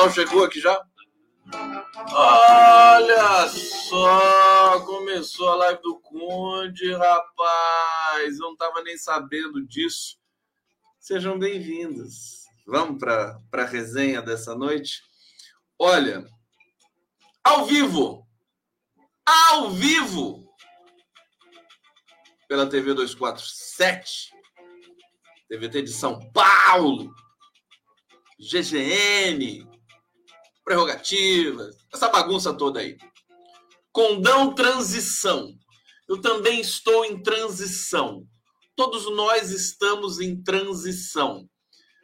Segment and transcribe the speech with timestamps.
[0.00, 0.86] pessoal chegou aqui já?
[2.12, 8.38] Olha só, começou a live do Conde, rapaz.
[8.38, 10.18] Eu não tava nem sabendo disso.
[10.98, 12.44] Sejam bem-vindos.
[12.66, 15.02] Vamos para a resenha dessa noite?
[15.78, 16.24] Olha,
[17.44, 18.26] ao vivo,
[19.26, 20.48] ao vivo,
[22.48, 24.30] pela TV 247,
[25.48, 27.12] TVT de São Paulo,
[28.38, 29.69] GGN,
[30.64, 32.96] prerrogativas, essa bagunça toda aí.
[33.92, 35.54] Condão transição.
[36.08, 38.26] Eu também estou em transição.
[38.76, 41.48] Todos nós estamos em transição.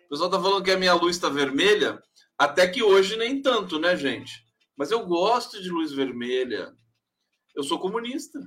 [0.07, 2.01] O pessoal está falando que a minha luz está vermelha,
[2.39, 4.33] até que hoje nem tanto, né, gente?
[4.77, 6.73] Mas eu gosto de luz vermelha.
[7.55, 8.39] Eu sou comunista.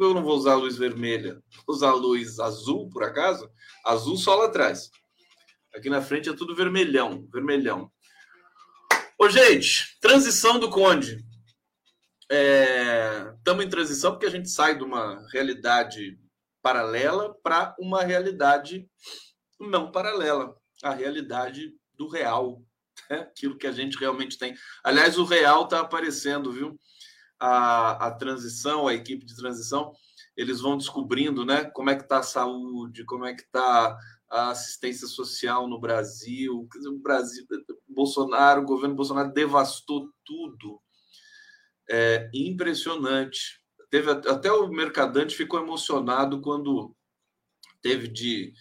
[0.00, 1.42] Eu não vou usar luz vermelha.
[1.66, 3.48] Vou usar luz azul, por acaso?
[3.84, 4.90] Azul só lá atrás.
[5.74, 7.92] Aqui na frente é tudo vermelhão, vermelhão.
[9.20, 11.26] Ô, gente, transição do Conde.
[12.30, 13.66] Estamos é...
[13.66, 16.16] em transição porque a gente sai de uma realidade
[16.62, 18.88] paralela para uma realidade
[19.58, 22.62] não paralela a realidade do real,
[23.10, 23.18] né?
[23.22, 24.54] aquilo que a gente realmente tem.
[24.84, 26.78] Aliás, o real está aparecendo, viu?
[27.40, 29.92] A, a transição, a equipe de transição,
[30.36, 31.64] eles vão descobrindo, né?
[31.64, 33.98] Como é que está a saúde, como é que está
[34.30, 36.68] a assistência social no Brasil.
[36.70, 37.46] O Brasil,
[37.88, 40.80] Bolsonaro, o governo Bolsonaro devastou tudo.
[41.90, 43.60] É impressionante.
[43.90, 46.94] Teve até o mercadante ficou emocionado quando
[47.80, 48.52] teve de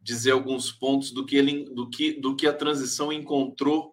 [0.00, 3.92] dizer alguns pontos do que ele do que do que a transição encontrou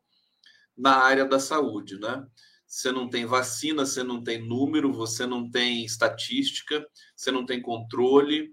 [0.77, 2.23] na área da saúde, né?
[2.67, 7.61] Você não tem vacina, você não tem número, você não tem estatística, você não tem
[7.61, 8.51] controle.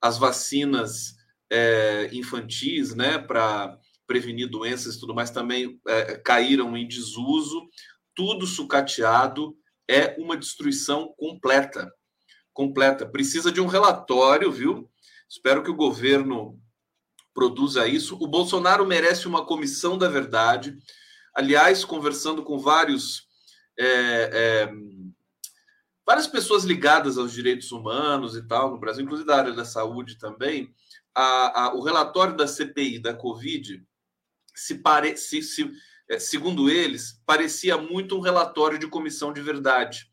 [0.00, 1.14] As vacinas
[1.50, 7.68] é, infantis, né, para prevenir doenças e tudo mais, também é, caíram em desuso.
[8.14, 9.56] Tudo sucateado
[9.88, 11.90] é uma destruição completa,
[12.52, 13.06] completa.
[13.06, 14.90] Precisa de um relatório, viu?
[15.28, 16.60] Espero que o governo
[17.32, 18.16] produza isso.
[18.20, 20.76] O Bolsonaro merece uma comissão da verdade.
[21.34, 23.28] Aliás, conversando com vários
[23.78, 24.72] é, é,
[26.04, 30.18] várias pessoas ligadas aos direitos humanos e tal no Brasil, inclusive da área da saúde
[30.18, 30.74] também,
[31.14, 33.82] a, a, o relatório da CPI da Covid,
[34.54, 35.70] se pare, se, se,
[36.08, 40.10] é, segundo eles, parecia muito um relatório de comissão de verdade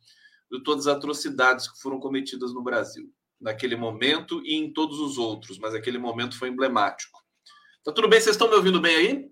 [0.51, 5.17] de todas as atrocidades que foram cometidas no Brasil naquele momento e em todos os
[5.17, 7.19] outros, mas aquele momento foi emblemático.
[7.83, 8.19] Tá tudo bem?
[8.19, 9.25] Vocês estão me ouvindo bem aí?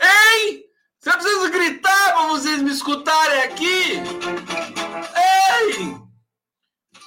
[0.00, 0.66] Ei!
[0.98, 3.92] Você precisa gritar para vocês me escutarem aqui!
[5.16, 6.05] Ei!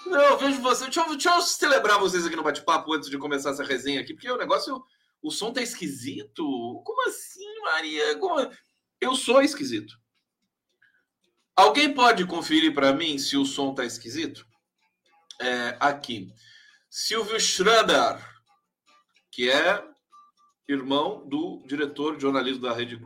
[0.09, 0.86] Não, vejo você.
[0.86, 4.14] Deixa eu, deixa eu celebrar vocês aqui no bate-papo antes de começar essa resenha aqui,
[4.14, 4.84] porque o negócio.
[5.22, 6.44] O som tá esquisito.
[6.86, 8.18] Como assim, Maria?
[8.18, 8.40] Como...
[9.01, 9.94] Eu sou esquisito.
[11.56, 14.48] Alguém pode conferir para mim se o som tá esquisito?
[15.39, 16.34] é, aqui.
[16.89, 18.19] Silvio Schroeder,
[19.31, 19.84] que é
[20.68, 23.00] irmão do diretor de jornalismo da Rede,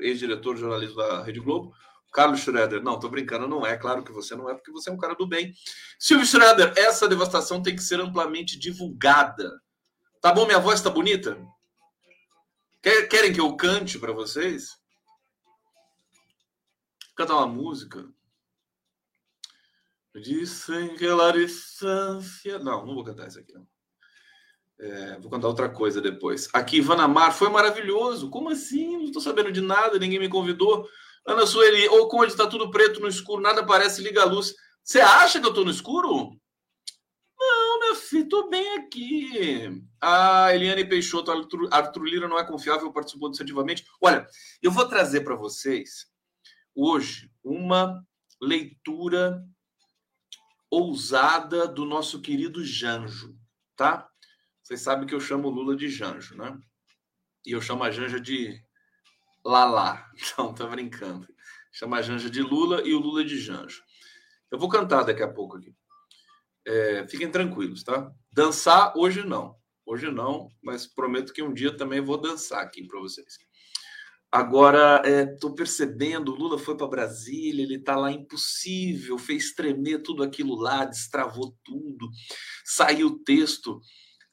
[0.00, 1.72] ex-diretor de jornalismo da Rede Globo,
[2.12, 2.82] Carlos Schroeder.
[2.82, 3.76] Não, tô brincando, não é.
[3.76, 5.52] Claro que você não é, porque você é um cara do bem.
[5.98, 9.60] Silvio Schroeder, essa devastação tem que ser amplamente divulgada.
[10.20, 10.46] Tá bom?
[10.46, 11.38] Minha voz tá bonita?
[12.82, 14.78] Querem que eu cante para vocês?
[17.14, 18.08] Cantar uma música?
[20.14, 22.58] Dizem que a distância.
[22.58, 23.52] Não, não vou cantar isso aqui.
[24.80, 26.48] É, vou cantar outra coisa depois.
[26.52, 28.30] Aqui, Vanamar, foi maravilhoso.
[28.30, 28.96] Como assim?
[28.96, 30.88] Não estou sabendo de nada, ninguém me convidou.
[31.28, 34.54] Ana Sueli, ou onde está tudo preto no escuro, nada aparece, liga a luz.
[34.82, 36.30] Você acha que eu estou no escuro?
[37.38, 39.68] Não, meu filho, estou bem aqui.
[40.00, 43.84] A Eliane Peixoto, Arthur, Arthur Lira não é confiável, participou decisivamente.
[44.00, 44.26] Olha,
[44.62, 46.06] eu vou trazer para vocês
[46.74, 48.02] hoje uma
[48.40, 49.44] leitura
[50.70, 53.36] ousada do nosso querido Janjo,
[53.76, 54.08] tá?
[54.62, 56.58] Vocês sabem que eu chamo Lula de Janjo, né?
[57.44, 58.66] E eu chamo a Janja de
[59.48, 60.04] Lala.
[60.36, 61.26] Não, tô brincando.
[61.72, 63.82] Chama a Janja de Lula e o Lula de Janjo.
[64.50, 65.74] Eu vou cantar daqui a pouco aqui.
[66.66, 68.12] É, fiquem tranquilos, tá?
[68.30, 69.56] Dançar hoje não.
[69.86, 73.38] Hoje não, mas prometo que um dia também vou dançar aqui para vocês.
[74.30, 80.02] Agora, estou é, percebendo, o Lula foi para Brasília, ele está lá impossível, fez tremer
[80.02, 82.10] tudo aquilo lá, destravou tudo,
[82.66, 83.80] saiu o texto,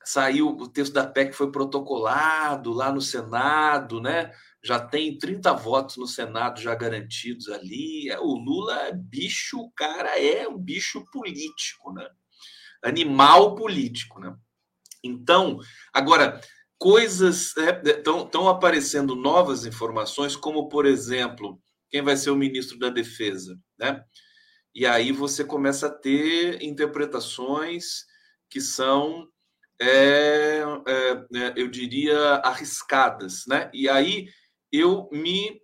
[0.04, 4.34] saiu o texto da PEC foi protocolado lá no Senado, né?
[4.66, 8.12] Já tem 30 votos no Senado já garantidos ali.
[8.20, 12.10] O Lula é bicho, o cara é um bicho político, né?
[12.86, 14.36] animal político, né?
[15.04, 15.60] Então,
[15.94, 16.40] agora,
[16.78, 21.60] coisas estão é, aparecendo novas informações, como, por exemplo,
[21.90, 24.04] quem vai ser o ministro da Defesa, né?
[24.74, 28.06] E aí você começa a ter interpretações
[28.50, 29.28] que são,
[29.82, 33.70] é, é, é eu diria, arriscadas, né?
[33.74, 34.28] E aí
[34.78, 35.62] eu me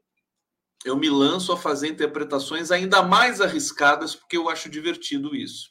[0.84, 5.70] eu me lanço a fazer interpretações ainda mais arriscadas, porque eu acho divertido isso.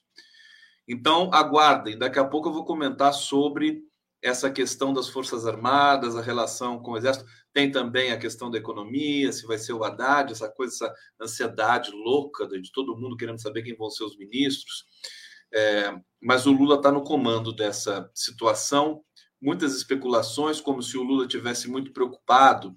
[0.87, 3.83] Então, aguardem, daqui a pouco eu vou comentar sobre
[4.23, 7.25] essa questão das Forças Armadas, a relação com o Exército.
[7.53, 11.91] Tem também a questão da economia, se vai ser o Haddad, essa coisa, essa ansiedade
[11.91, 14.85] louca de todo mundo querendo saber quem vão ser os ministros.
[15.53, 19.03] É, mas o Lula está no comando dessa situação.
[19.41, 22.77] Muitas especulações, como se o Lula tivesse muito preocupado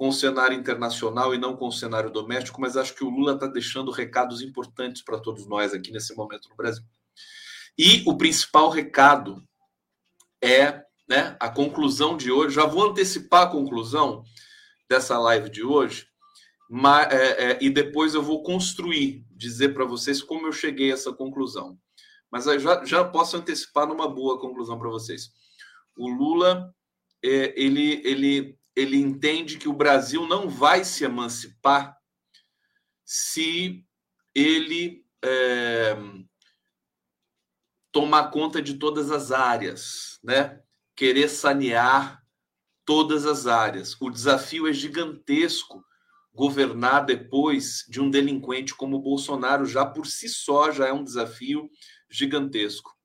[0.00, 3.34] com o cenário internacional e não com o cenário doméstico, mas acho que o Lula
[3.34, 6.82] está deixando recados importantes para todos nós aqui nesse momento no Brasil.
[7.76, 9.46] E o principal recado
[10.42, 12.54] é né, a conclusão de hoje.
[12.54, 14.24] Já vou antecipar a conclusão
[14.88, 16.06] dessa live de hoje,
[16.70, 20.94] mas, é, é, e depois eu vou construir, dizer para vocês como eu cheguei a
[20.94, 21.78] essa conclusão.
[22.32, 25.28] Mas já, já posso antecipar numa boa conclusão para vocês.
[25.94, 26.74] O Lula,
[27.22, 31.98] é, ele, ele ele entende que o Brasil não vai se emancipar
[33.04, 33.84] se
[34.34, 35.96] ele é,
[37.92, 40.62] tomar conta de todas as áreas, né?
[40.96, 42.22] Querer sanear
[42.84, 43.96] todas as áreas.
[44.00, 45.84] O desafio é gigantesco
[46.32, 51.04] governar depois de um delinquente como o Bolsonaro, já por si só já é um
[51.04, 51.68] desafio
[52.08, 52.96] gigantesco.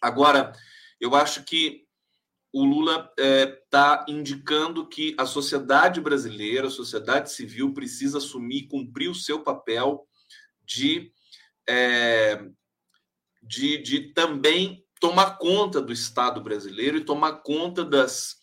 [0.00, 0.52] Agora,
[1.00, 1.84] eu acho que
[2.52, 9.08] o Lula está é, indicando que a sociedade brasileira, a sociedade civil, precisa assumir, cumprir
[9.08, 10.06] o seu papel
[10.62, 11.10] de,
[11.66, 12.44] é,
[13.42, 18.36] de, de também tomar conta do Estado brasileiro e tomar conta das,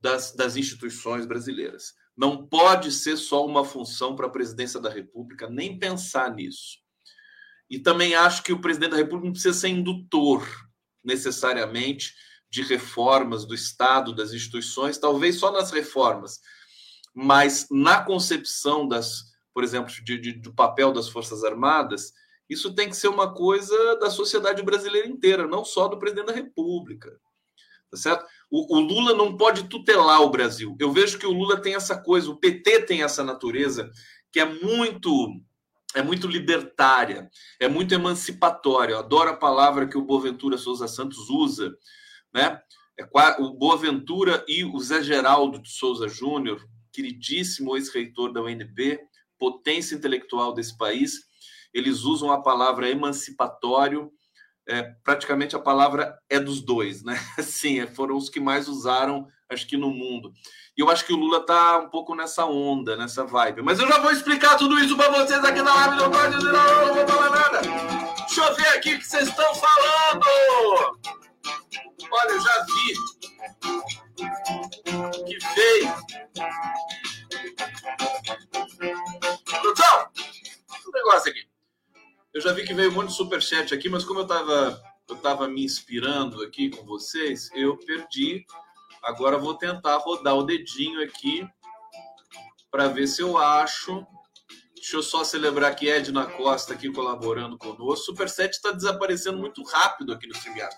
[0.00, 1.94] das, das instituições brasileiras.
[2.16, 6.78] Não pode ser só uma função para a presidência da República, nem pensar nisso.
[7.70, 10.46] E também acho que o presidente da República não precisa ser indutor,
[11.04, 12.12] necessariamente,
[12.50, 16.40] de reformas do Estado, das instituições, talvez só nas reformas,
[17.14, 22.12] mas na concepção das, por exemplo, de, de, do papel das Forças Armadas,
[22.48, 26.32] isso tem que ser uma coisa da sociedade brasileira inteira, não só do presidente da
[26.32, 27.18] República.
[27.90, 28.26] Tá certo?
[28.50, 30.76] O, o, Lula não pode tutelar o Brasil.
[30.78, 33.90] Eu vejo que o Lula tem essa coisa, o PT tem essa natureza
[34.32, 35.40] que é muito
[35.94, 38.92] é muito libertária, é muito emancipatória.
[38.92, 41.74] Eu adoro a palavra que o Boaventura Souza Santos usa,
[42.36, 42.60] né?
[42.98, 43.08] É,
[43.40, 46.62] o Boaventura e o Zé Geraldo de Souza Júnior,
[46.92, 49.00] queridíssimo ex-reitor da UNB,
[49.38, 51.14] potência intelectual desse país,
[51.72, 54.10] eles usam a palavra emancipatório,
[54.68, 57.18] é, praticamente a palavra é dos dois, né?
[57.42, 60.32] Sim, é, foram os que mais usaram, acho que no mundo.
[60.76, 63.62] E eu acho que o Lula tá um pouco nessa onda, nessa vibe.
[63.62, 66.86] Mas eu já vou explicar tudo isso para vocês aqui na live, pode dizer, não,
[66.86, 67.60] não vou falar nada.
[68.26, 71.15] Deixa eu ver aqui o que vocês estão falando.
[72.18, 72.94] Olha, eu já vi
[75.26, 75.94] que veio.
[79.44, 80.08] Produção!
[80.86, 81.46] Um negócio aqui.
[82.32, 85.16] Eu já vi que veio um monte de superchat aqui, mas como eu estava eu
[85.16, 88.44] tava me inspirando aqui com vocês, eu perdi.
[89.02, 91.46] Agora vou tentar rodar o dedinho aqui
[92.70, 94.06] para ver se eu acho.
[94.74, 98.06] Deixa eu só celebrar que Edna Costa aqui colaborando conosco.
[98.06, 100.74] Superchat está desaparecendo muito rápido aqui no StreamYard.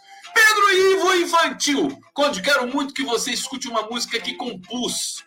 [0.49, 2.01] Pedro Ivo Infantil.
[2.15, 5.23] Conde, quero muito que você escute uma música que compus.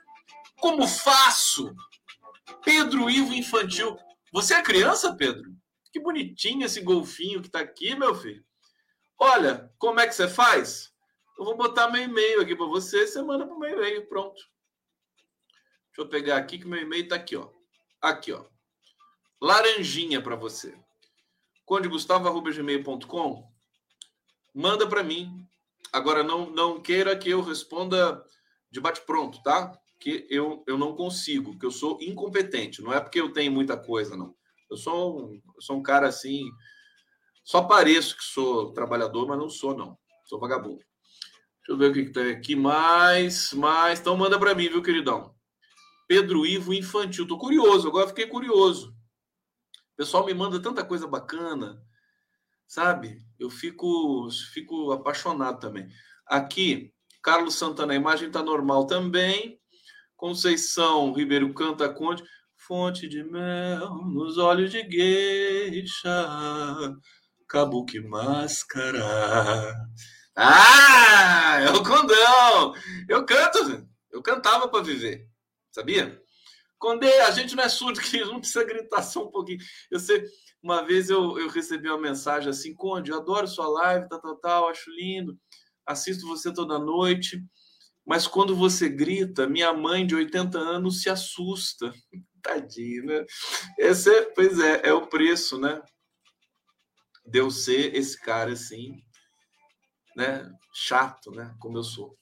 [0.60, 1.75] Como faço?
[2.63, 3.98] Pedro Ivo Infantil.
[4.34, 5.56] Você é criança, Pedro?
[5.92, 8.44] Que bonitinho esse golfinho que está aqui, meu filho.
[9.20, 10.92] Olha, como é que você faz?
[11.38, 14.42] Eu vou botar meu e-mail aqui para você, você manda para o meu e-mail, pronto.
[15.88, 17.50] Deixa eu pegar aqui que meu e-mail está aqui, ó.
[18.01, 18.46] Aqui, ó.
[19.40, 20.75] Laranjinha para você.
[21.66, 23.50] condegustavo.gmail.com
[24.53, 25.46] manda para mim.
[25.91, 28.24] Agora, não, não queira que eu responda
[28.70, 29.77] de bate-pronto, tá?
[30.00, 32.81] Que eu, eu não consigo, que eu sou incompetente.
[32.81, 34.36] Não é porque eu tenho muita coisa, não.
[34.70, 36.50] Eu sou um, eu sou um cara assim.
[37.43, 39.98] Só pareço que sou trabalhador, mas não sou, não.
[40.25, 40.77] Sou vagabundo.
[40.77, 43.51] Deixa eu ver o que, que tem aqui mais.
[43.53, 44.00] mais.
[44.00, 45.36] Então, manda para mim, viu, queridão?
[46.08, 47.27] Pedro Ivo Infantil.
[47.27, 48.96] Tô curioso, agora fiquei curioso.
[49.93, 51.86] O pessoal me manda tanta coisa bacana
[52.72, 53.22] sabe?
[53.41, 55.88] Eu fico, fico apaixonado também.
[56.27, 56.93] Aqui,
[57.24, 59.60] Carlos Santana, a imagem está normal também.
[60.15, 62.24] Conceição Ribeiro Canta Conte,
[62.55, 66.27] fonte de mel nos olhos de gueixa.
[67.50, 69.75] Kabuki Máscara.
[70.36, 72.74] Ah, é o condão!
[73.10, 75.27] Eu canto, eu cantava para viver,
[75.71, 76.21] sabia?
[76.82, 79.60] Condê, a gente não é surdo, que não precisa gritar só um pouquinho.
[79.92, 80.26] Eu sei,
[80.62, 84.36] uma vez eu, eu recebi uma mensagem assim, Conde, eu adoro sua live, tal, tal,
[84.38, 85.40] tal, acho lindo,
[85.86, 87.40] assisto você toda noite,
[88.06, 91.94] mas quando você grita, minha mãe de 80 anos se assusta.
[92.42, 93.24] Tadinho, né?
[93.78, 95.80] Esse é, pois é, é o preço, né?
[97.24, 98.96] De eu ser esse cara assim,
[100.16, 100.52] né?
[100.74, 101.56] Chato, né?
[101.60, 102.18] Como eu sou.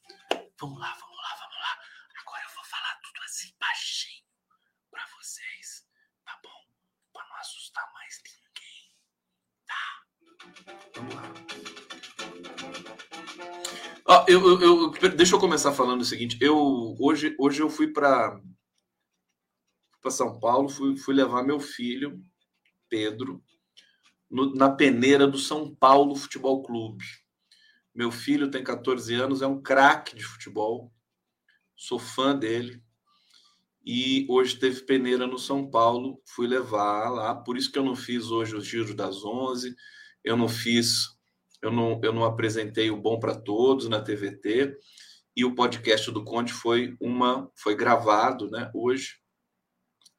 [0.60, 1.80] Vamos lá, vamos lá, vamos lá.
[2.22, 4.20] Agora eu vou falar tudo assim baixinho
[4.92, 5.88] para vocês,
[6.26, 6.66] tá bom?
[7.14, 8.92] Para não assustar mais ninguém,
[9.66, 10.89] tá?
[11.00, 11.34] Vamos lá.
[14.06, 16.38] Ah, eu, eu, eu, deixa eu começar falando o seguinte.
[16.42, 18.42] Eu hoje, hoje eu fui para
[20.02, 22.24] para São Paulo, fui, fui levar meu filho
[22.88, 23.44] Pedro
[24.30, 27.04] no, na peneira do São Paulo Futebol Clube.
[27.94, 30.92] Meu filho tem 14 anos, é um craque de futebol,
[31.76, 32.82] sou fã dele.
[33.86, 37.36] E hoje teve peneira no São Paulo, fui levar lá.
[37.36, 39.76] Por isso que eu não fiz hoje os giros das 11,
[40.24, 41.18] eu não fiz,
[41.62, 44.78] eu não, eu não apresentei o Bom para Todos na TVT.
[45.36, 49.18] E o podcast do Conde foi uma foi gravado, né, hoje.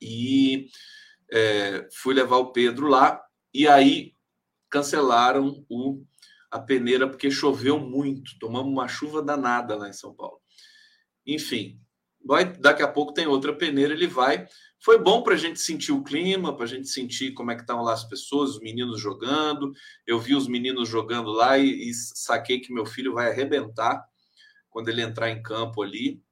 [0.00, 0.68] E
[1.30, 3.20] é, fui levar o Pedro lá
[3.52, 4.14] e aí
[4.70, 6.04] cancelaram o
[6.50, 10.40] a peneira porque choveu muito, tomamos uma chuva danada lá em São Paulo.
[11.24, 11.80] Enfim,
[12.24, 14.48] vai, daqui a pouco tem outra peneira, ele vai.
[14.82, 17.60] Foi bom para a gente sentir o clima, para a gente sentir como é que
[17.60, 19.72] estão lá as pessoas, os meninos jogando.
[20.06, 24.02] Eu vi os meninos jogando lá e, e saquei que meu filho vai arrebentar
[24.70, 26.22] quando ele entrar em campo ali.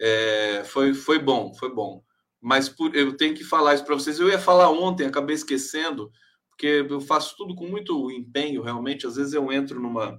[0.00, 2.02] É, foi, foi bom, foi bom.
[2.40, 4.18] Mas por, eu tenho que falar isso para vocês.
[4.18, 6.10] Eu ia falar ontem, acabei esquecendo
[6.48, 9.06] porque eu faço tudo com muito empenho, realmente.
[9.06, 10.18] Às vezes eu entro numa,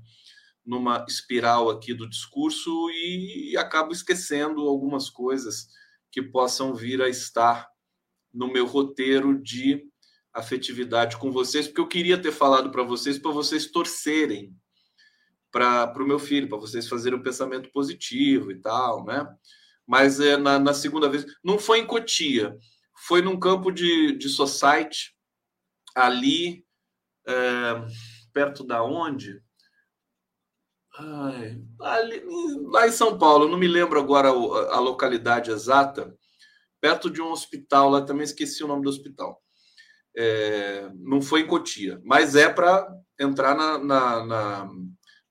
[0.64, 5.68] numa espiral aqui do discurso e acabo esquecendo algumas coisas
[6.12, 7.68] que possam vir a estar
[8.34, 9.84] no meu roteiro de
[10.34, 14.54] afetividade com vocês, porque eu queria ter falado para vocês, para vocês torcerem
[15.52, 19.26] para o meu filho, para vocês fazerem um pensamento positivo e tal, né?
[19.88, 22.58] Mas é, na, na segunda vez, não foi em Cotia,
[23.08, 25.16] foi num campo de, de society,
[25.96, 26.66] ali
[27.26, 27.86] é,
[28.34, 29.42] perto da onde?
[30.98, 32.24] Ai, ali,
[32.68, 36.16] lá em São Paulo, não me lembro agora a, localidade exata,
[36.80, 39.42] perto de um hospital, lá também esqueci o nome do hospital.
[40.16, 42.88] É, não foi em Cotia, mas é para
[43.20, 44.70] entrar na, na, na,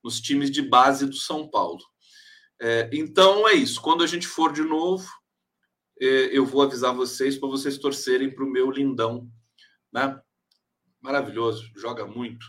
[0.03, 1.81] nos times de base do São Paulo.
[2.61, 3.81] É, então é isso.
[3.81, 5.09] Quando a gente for de novo,
[5.99, 9.31] é, eu vou avisar vocês para vocês torcerem para o meu lindão,
[9.93, 10.21] né?
[11.01, 12.47] Maravilhoso, joga muito.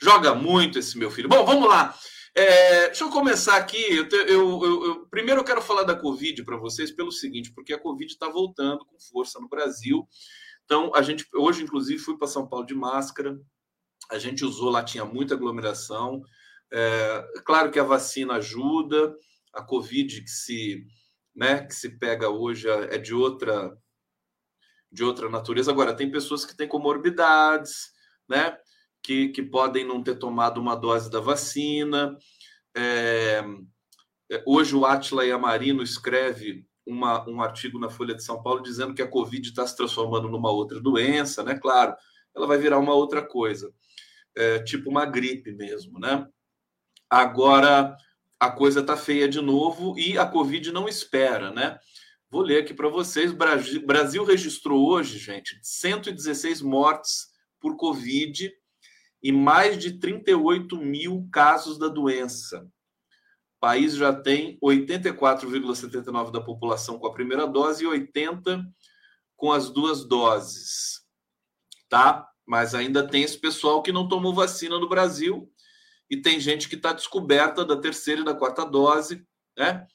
[0.00, 1.28] Joga muito esse meu filho.
[1.28, 1.94] Bom, vamos lá.
[2.34, 3.82] É, deixa eu começar aqui.
[3.96, 7.78] Eu, eu, eu, primeiro eu quero falar da Covid para vocês pelo seguinte, porque a
[7.78, 10.06] Covid está voltando com força no Brasil.
[10.64, 13.38] Então, a gente hoje, inclusive, fui para São Paulo de máscara.
[14.10, 16.22] A gente usou lá, tinha muita aglomeração.
[16.72, 19.14] É, claro que a vacina ajuda.
[19.52, 20.86] A Covid que se,
[21.34, 23.76] né, que se pega hoje é de outra
[24.92, 25.70] de outra natureza.
[25.70, 27.90] Agora, tem pessoas que têm comorbidades,
[28.28, 28.56] né?
[29.02, 32.16] Que, que podem não ter tomado uma dose da vacina.
[32.76, 33.42] É,
[34.30, 38.94] é hoje o Atila Yamarino escreve uma, um artigo na Folha de São Paulo dizendo
[38.94, 41.58] que a Covid está se transformando numa outra doença, né?
[41.58, 41.94] Claro,
[42.34, 43.72] ela vai virar uma outra coisa,
[44.36, 46.26] é, tipo uma gripe mesmo, né?
[47.08, 47.96] Agora
[48.38, 51.78] a coisa está feia de novo e a Covid não espera, né?
[52.30, 53.32] Vou ler aqui para vocês.
[53.32, 57.28] Brasil, registrou hoje, gente, 116 mortes
[57.60, 58.50] por Covid
[59.22, 62.66] e mais de 38 mil casos da doença.
[63.56, 68.64] O país já tem 84,79% da população com a primeira dose e 80%
[69.36, 71.02] com as duas doses.
[71.88, 72.28] Tá?
[72.46, 75.50] Mas ainda tem esse pessoal que não tomou vacina no Brasil
[76.08, 79.24] e tem gente que está descoberta da terceira e da quarta dose,
[79.56, 79.86] né?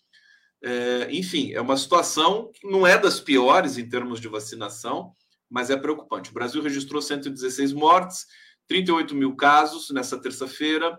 [0.64, 5.14] É, enfim, é uma situação que não é das piores em termos de vacinação,
[5.50, 6.32] mas é preocupante.
[6.32, 8.26] O Brasil registrou 116 mortes,
[8.68, 10.98] 38 mil casos nessa terça-feira.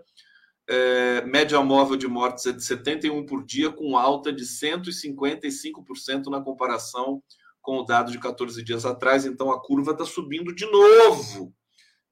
[0.69, 6.41] É, média móvel de mortes é de 71 por dia, com alta de 155% na
[6.41, 7.23] comparação
[7.63, 9.27] com o dado de 14 dias atrás.
[9.27, 11.53] Então a curva está subindo de novo.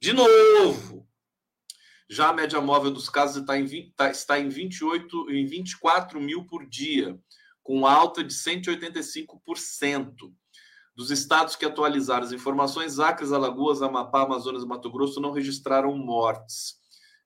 [0.01, 1.07] De novo.
[2.11, 6.21] Já a média móvel dos casos está em, 20, tá, está em 28, em 24
[6.21, 7.19] mil por dia
[7.65, 10.33] com alta de 185%.
[10.95, 15.97] Dos estados que atualizaram as informações, Acre, Alagoas, Amapá, Amazonas e Mato Grosso não registraram
[15.97, 16.77] mortes.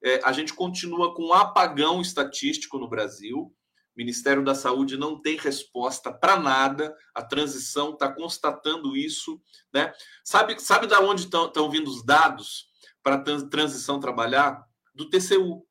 [0.03, 3.39] É, a gente continua com um apagão estatístico no Brasil.
[3.39, 3.53] O
[3.97, 6.97] Ministério da Saúde não tem resposta para nada.
[7.15, 9.39] A transição está constatando isso.
[9.75, 9.93] Né?
[10.25, 12.69] Sabe, sabe da onde estão vindo os dados
[13.03, 14.65] para a transição trabalhar?
[14.95, 15.67] Do TCU.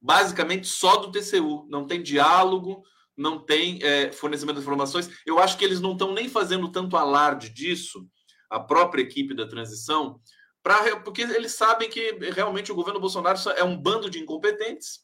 [0.00, 1.66] Basicamente só do TCU.
[1.68, 2.82] Não tem diálogo,
[3.16, 5.10] não tem é, fornecimento de informações.
[5.24, 8.06] Eu acho que eles não estão nem fazendo tanto alarde disso,
[8.50, 10.20] a própria equipe da transição,
[10.62, 15.00] pra, porque eles sabem que realmente o governo Bolsonaro é um bando de incompetentes.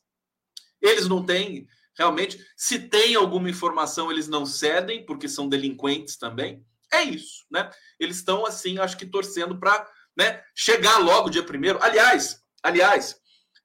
[0.80, 6.64] Eles não têm, realmente, se tem alguma informação, eles não cedem, porque são delinquentes também.
[6.92, 7.70] É isso, né?
[7.98, 11.80] Eles estão, assim, acho que torcendo para né, chegar logo dia primeiro.
[11.82, 13.16] Aliás, aliás,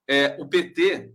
[0.08, 1.12] é, o PT,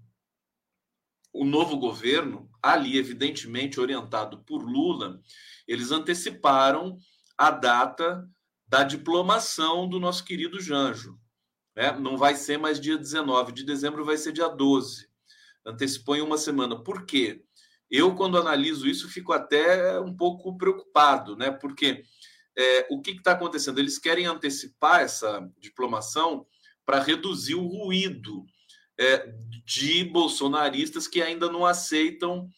[1.32, 5.21] o novo governo, ali, evidentemente orientado por Lula,
[5.67, 6.99] eles anteciparam
[7.37, 8.29] a data
[8.67, 11.19] da diplomação do nosso querido Janjo.
[11.75, 11.93] Né?
[11.93, 15.08] Não vai ser mais dia 19 de dezembro, vai ser dia 12.
[15.65, 16.82] Antecipou em uma semana.
[16.82, 17.43] Por quê?
[17.91, 21.50] Eu, quando analiso isso, fico até um pouco preocupado, né?
[21.50, 22.04] Porque
[22.56, 23.80] é, o que está acontecendo?
[23.80, 26.47] Eles querem antecipar essa diplomação
[26.87, 28.45] para reduzir o ruído
[28.99, 29.32] é,
[29.65, 32.49] de bolsonaristas que ainda não aceitam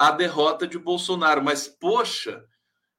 [0.00, 1.44] a derrota de Bolsonaro.
[1.44, 2.42] Mas, poxa,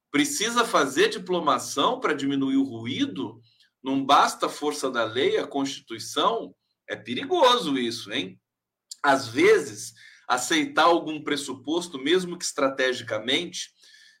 [0.08, 3.40] precisa fazer diplomação para diminuir o ruído?
[3.82, 6.54] Não basta a força da lei, a Constituição?
[6.88, 8.40] É perigoso isso, hein?
[9.02, 9.94] Às vezes,
[10.28, 13.70] aceitar algum pressuposto, mesmo que estrategicamente,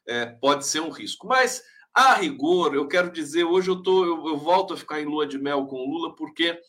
[0.08, 1.28] é, pode ser um risco.
[1.28, 1.62] Mas,
[1.94, 5.24] a rigor, eu quero dizer, hoje eu, tô, eu, eu volto a ficar em lua
[5.24, 6.60] de mel com o Lula, porque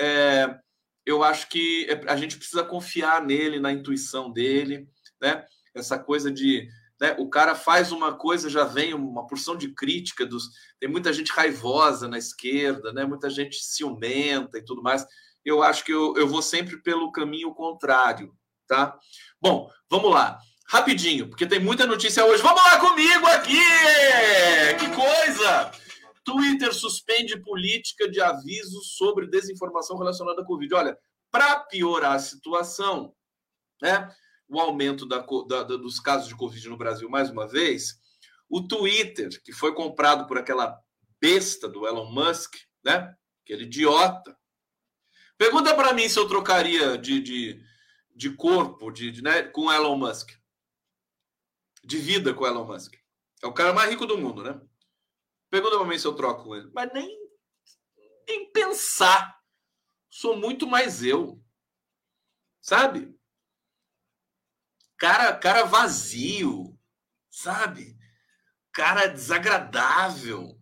[0.00, 0.58] é,
[1.06, 4.88] eu acho que é, a gente precisa confiar nele, na intuição dele,
[5.22, 5.46] né?
[5.74, 6.68] Essa coisa de
[7.00, 10.50] né, o cara faz uma coisa, já vem uma porção de crítica dos.
[10.78, 13.04] Tem muita gente raivosa na esquerda, né?
[13.04, 15.04] Muita gente ciumenta e tudo mais.
[15.44, 18.32] Eu acho que eu, eu vou sempre pelo caminho contrário,
[18.68, 18.96] tá?
[19.40, 20.38] Bom, vamos lá.
[20.68, 22.40] Rapidinho, porque tem muita notícia hoje.
[22.40, 23.58] Vamos lá comigo aqui!
[24.78, 25.72] Que coisa!
[26.24, 30.72] Twitter suspende política de avisos sobre desinformação relacionada à Covid.
[30.72, 30.98] Olha,
[31.32, 33.12] para piorar a situação,
[33.82, 34.08] né,
[34.52, 37.98] o aumento da, da, dos casos de Covid no Brasil mais uma vez,
[38.48, 40.78] o Twitter, que foi comprado por aquela
[41.18, 44.38] besta do Elon Musk, né, aquele idiota,
[45.38, 47.64] pergunta para mim se eu trocaria de, de,
[48.14, 50.32] de corpo de, de, né, com Elon Musk,
[51.82, 52.94] de vida com Elon Musk.
[53.42, 54.60] É o cara mais rico do mundo, né?
[55.50, 56.70] Pergunta pra mim se eu troco com ele.
[56.72, 57.18] Mas nem,
[58.28, 59.36] nem pensar.
[60.08, 61.42] Sou muito mais eu.
[62.60, 63.11] Sabe?
[65.02, 66.78] Cara, cara vazio.
[67.28, 67.96] Sabe?
[68.72, 70.56] Cara desagradável.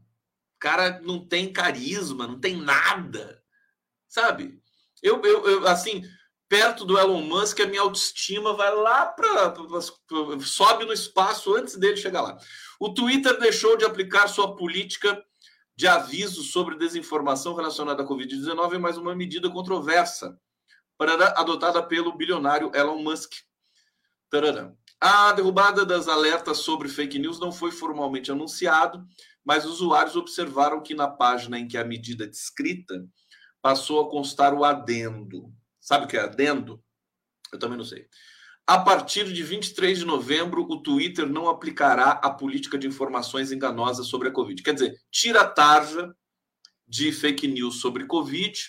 [0.58, 3.44] Cara não tem carisma, não tem nada.
[4.08, 4.58] Sabe?
[5.02, 6.02] Eu, eu, eu assim,
[6.48, 9.54] perto do Elon Musk, a minha autoestima vai lá para.
[10.40, 12.38] sobe no espaço antes dele chegar lá.
[12.80, 15.22] O Twitter deixou de aplicar sua política
[15.76, 20.40] de aviso sobre desinformação relacionada à Covid-19 em mais uma medida controversa
[21.36, 23.32] adotada pelo bilionário Elon Musk.
[25.00, 29.04] A derrubada das alertas sobre fake news não foi formalmente anunciado,
[29.44, 33.06] mas usuários observaram que na página em que a medida descrita
[33.62, 35.52] passou a constar o adendo.
[35.80, 36.82] Sabe o que é adendo?
[37.52, 38.06] Eu também não sei.
[38.66, 44.06] A partir de 23 de novembro, o Twitter não aplicará a política de informações enganosas
[44.06, 44.62] sobre a Covid.
[44.62, 46.14] Quer dizer, tira a tarja
[46.86, 48.60] de fake news sobre Covid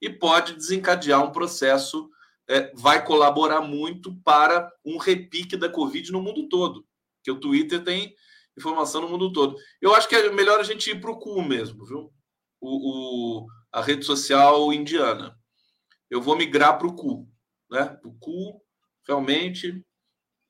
[0.00, 2.08] e pode desencadear um processo,
[2.50, 6.84] é, vai colaborar muito para um repique da Covid no mundo todo,
[7.22, 8.12] que o Twitter tem
[8.58, 9.56] informação no mundo todo.
[9.80, 12.12] Eu acho que é melhor a gente ir para o cu mesmo, viu?
[12.60, 15.38] O, o, a rede social indiana
[16.10, 17.30] eu vou migrar para o cu.
[17.70, 17.98] Né?
[18.04, 18.60] O cu
[19.06, 19.86] realmente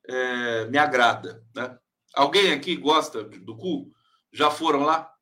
[0.08, 1.46] é, me agrada.
[1.54, 1.78] Né?
[2.14, 3.92] Alguém aqui gosta do cu?
[4.32, 5.12] Já foram lá?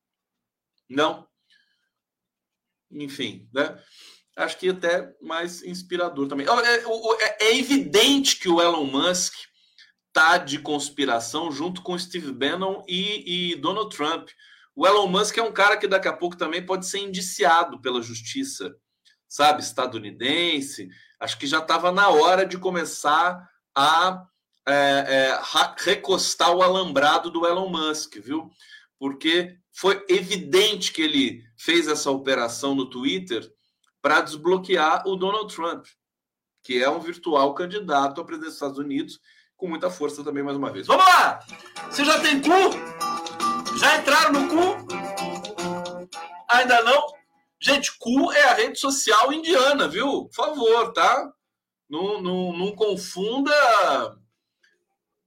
[0.88, 1.28] Não?
[2.90, 3.82] Enfim, né?
[4.38, 6.46] Acho que até mais inspirador também.
[6.46, 9.34] É, é, é evidente que o Elon Musk
[10.12, 14.28] tá de conspiração junto com Steve Bannon e, e Donald Trump.
[14.74, 18.00] O Elon Musk é um cara que daqui a pouco também pode ser indiciado pela
[18.00, 18.74] justiça
[19.28, 20.88] sabe, estadunidense.
[21.20, 24.24] Acho que já estava na hora de começar a
[24.66, 25.40] é, é,
[25.78, 28.50] recostar o alambrado do Elon Musk, viu?
[28.98, 33.48] Porque foi evidente que ele fez essa operação no Twitter
[34.00, 35.86] para desbloquear o Donald Trump,
[36.62, 39.20] que é um virtual candidato à presidência dos Estados Unidos,
[39.56, 40.86] com muita força também, mais uma vez.
[40.86, 41.40] Vamos lá!
[41.90, 43.78] Você já tem cu?
[43.78, 44.88] Já entraram no cu?
[46.50, 47.06] Ainda não?
[47.60, 50.26] Gente, cu é a rede social indiana, viu?
[50.26, 51.32] Por favor, tá?
[51.88, 53.52] Não, não, não confunda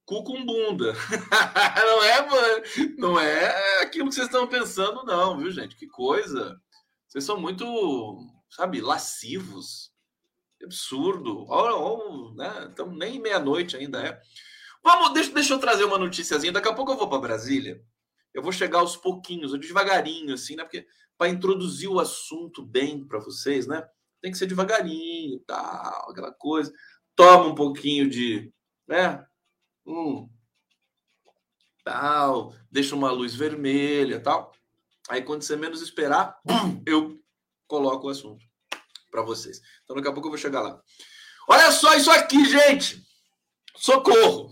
[0.04, 0.92] cu com bunda.
[1.86, 2.62] não é,
[2.98, 5.76] não é aquilo que vocês estão pensando, não, viu, gente?
[5.76, 6.60] Que coisa.
[7.08, 7.64] Vocês são muito,
[8.52, 9.90] sabe, lascivos.
[10.62, 11.44] Absurdo.
[11.48, 12.66] Olha, oh, né?
[12.68, 14.20] Estamos nem meia-noite ainda, é.
[14.84, 16.52] Vamos, deixa, deixa eu trazer uma noticiazinha.
[16.52, 17.82] Daqui a pouco eu vou para Brasília.
[18.32, 20.62] Eu vou chegar aos pouquinhos, devagarinho, assim, né?
[20.62, 20.86] Porque
[21.18, 23.86] para introduzir o assunto bem para vocês, né?
[24.20, 26.72] Tem que ser devagarinho, tal, aquela coisa.
[27.14, 28.52] Toma um pouquinho de,
[28.86, 29.24] né?
[29.84, 30.28] Hum,
[31.84, 34.52] tal, deixa uma luz vermelha, tal.
[35.08, 36.40] Aí quando você menos esperar,
[36.86, 37.21] eu
[37.72, 38.44] coloco o assunto
[39.10, 39.62] para vocês.
[39.82, 40.78] Então daqui a pouco eu vou chegar lá.
[41.48, 43.02] Olha só isso aqui, gente.
[43.74, 44.50] Socorro.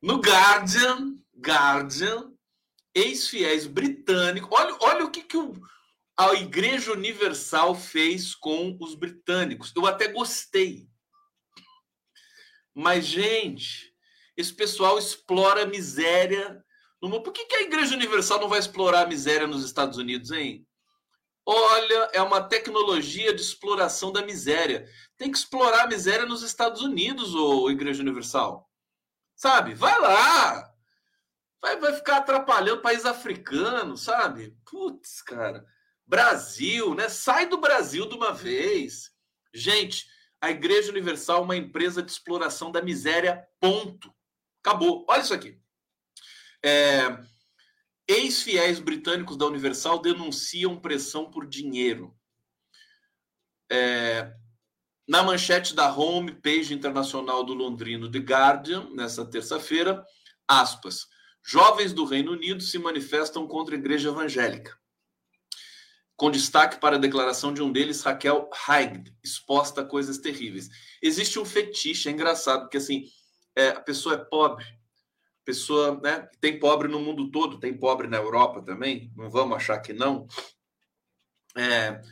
[0.00, 2.32] No Guardian, Guardian,
[2.94, 4.48] ex-fiéis britânicos.
[4.50, 5.52] Olha, olha o que, que o,
[6.18, 9.70] a Igreja Universal fez com os britânicos.
[9.76, 10.88] Eu até gostei.
[12.74, 13.92] Mas, gente,
[14.34, 16.64] esse pessoal explora a miséria.
[17.02, 17.22] No...
[17.22, 20.66] Por que, que a Igreja Universal não vai explorar a miséria nos Estados Unidos, hein?
[21.50, 24.86] Olha, é uma tecnologia de exploração da miséria.
[25.16, 28.68] Tem que explorar a miséria nos Estados Unidos, ô Igreja Universal.
[29.34, 29.74] Sabe?
[29.74, 30.74] Vai lá
[31.60, 34.56] vai, vai ficar atrapalhando o país africano, sabe?
[34.64, 35.64] Putz, cara.
[36.06, 37.08] Brasil, né?
[37.08, 39.10] Sai do Brasil de uma vez.
[39.52, 40.06] Gente,
[40.40, 44.12] a Igreja Universal é uma empresa de exploração da miséria, ponto.
[44.62, 45.04] Acabou.
[45.08, 45.60] Olha isso aqui.
[46.64, 47.18] É,
[48.08, 52.16] Ex-fiéis britânicos da Universal denunciam pressão por dinheiro.
[53.70, 54.32] É,
[55.06, 60.02] na manchete da home page internacional do londrino The Guardian, nessa terça-feira,
[60.46, 61.06] aspas.
[61.44, 64.78] Jovens do Reino Unido se manifestam contra a igreja evangélica.
[66.16, 70.68] Com destaque para a declaração de um deles, Raquel Haig, exposta a coisas terríveis.
[71.00, 73.04] Existe um fetiche, é engraçado, porque assim,
[73.54, 74.64] é, a pessoa é pobre,
[75.48, 79.78] pessoa, né, tem pobre no mundo todo, tem pobre na Europa também, não vamos achar
[79.78, 80.28] que não.
[81.56, 82.02] É,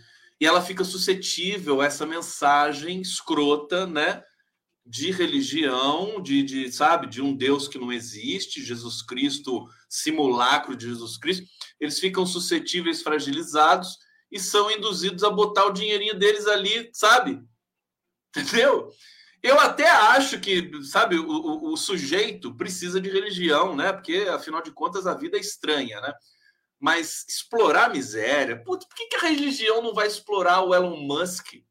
[0.40, 4.24] e ela fica suscetível a essa mensagem escrota, né,
[4.86, 10.86] de religião, de, de, sabe, de um Deus que não existe, Jesus Cristo, simulacro de
[10.86, 11.46] Jesus Cristo,
[11.78, 13.98] eles ficam suscetíveis, fragilizados
[14.32, 17.38] e são induzidos a botar o dinheirinho deles ali, sabe?
[18.34, 18.90] Entendeu?
[19.46, 23.92] Eu até acho que, sabe, o, o, o sujeito precisa de religião, né?
[23.92, 26.12] Porque, afinal de contas, a vida é estranha, né?
[26.80, 31.62] Mas explorar a miséria, por que, que a religião não vai explorar o Elon Musk?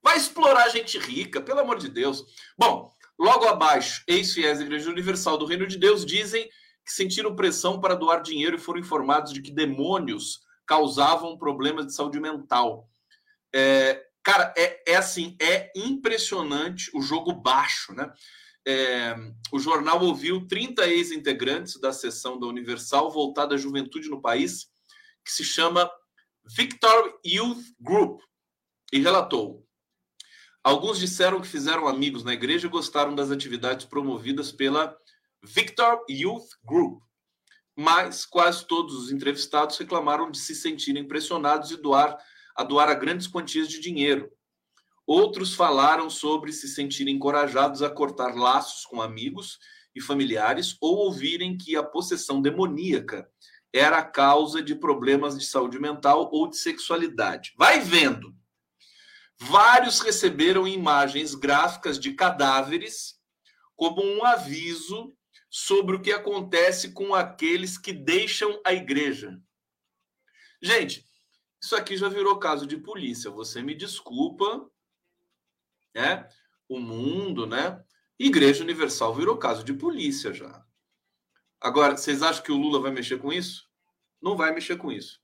[0.00, 2.24] Vai explorar gente rica, pelo amor de Deus.
[2.56, 6.48] Bom, logo abaixo, ex-fiéis da Igreja Universal do Reino de Deus dizem
[6.84, 11.94] que sentiram pressão para doar dinheiro e foram informados de que demônios causavam problemas de
[11.94, 12.88] saúde mental.
[13.52, 18.12] É, cara, é, é assim, é impressionante o jogo baixo, né?
[18.66, 19.16] É,
[19.50, 24.70] o jornal ouviu 30 ex-integrantes da seção da Universal voltada à juventude no país,
[25.24, 25.90] que se chama
[26.44, 28.20] Victor Youth Group,
[28.92, 29.66] e relatou:
[30.62, 34.96] Alguns disseram que fizeram amigos na igreja e gostaram das atividades promovidas pela
[35.42, 37.02] Victor Youth Group.
[37.76, 42.16] Mas quase todos os entrevistados reclamaram de se sentirem pressionados e doar,
[42.56, 44.30] a doar a grandes quantias de dinheiro.
[45.06, 49.58] Outros falaram sobre se sentirem encorajados a cortar laços com amigos
[49.94, 53.28] e familiares ou ouvirem que a possessão demoníaca
[53.72, 57.52] era a causa de problemas de saúde mental ou de sexualidade.
[57.56, 58.34] Vai vendo.
[59.38, 63.16] Vários receberam imagens gráficas de cadáveres
[63.74, 65.12] como um aviso
[65.50, 69.38] sobre o que acontece com aqueles que deixam a igreja.
[70.62, 71.04] Gente,
[71.62, 73.30] isso aqui já virou caso de polícia.
[73.30, 74.68] Você me desculpa,
[75.94, 76.28] né?
[76.68, 77.82] O mundo, né?
[78.18, 80.64] Igreja Universal virou caso de polícia já.
[81.60, 83.68] Agora, vocês acham que o Lula vai mexer com isso?
[84.20, 85.20] Não vai mexer com isso.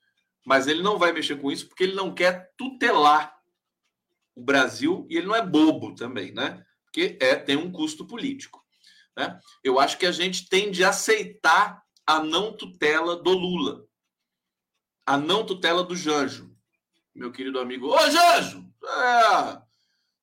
[0.46, 3.37] Mas ele não vai mexer com isso porque ele não quer tutelar
[4.37, 6.64] o Brasil, e ele não é bobo também, né?
[6.85, 8.64] Porque é, tem um custo político.
[9.16, 9.37] Né?
[9.64, 13.88] Eu acho que a gente tem de aceitar a não tutela do Lula,
[15.09, 16.55] a não tutela do Janjo,
[17.14, 17.88] meu querido amigo.
[17.88, 18.62] Ô, Janjo!
[18.85, 19.59] É,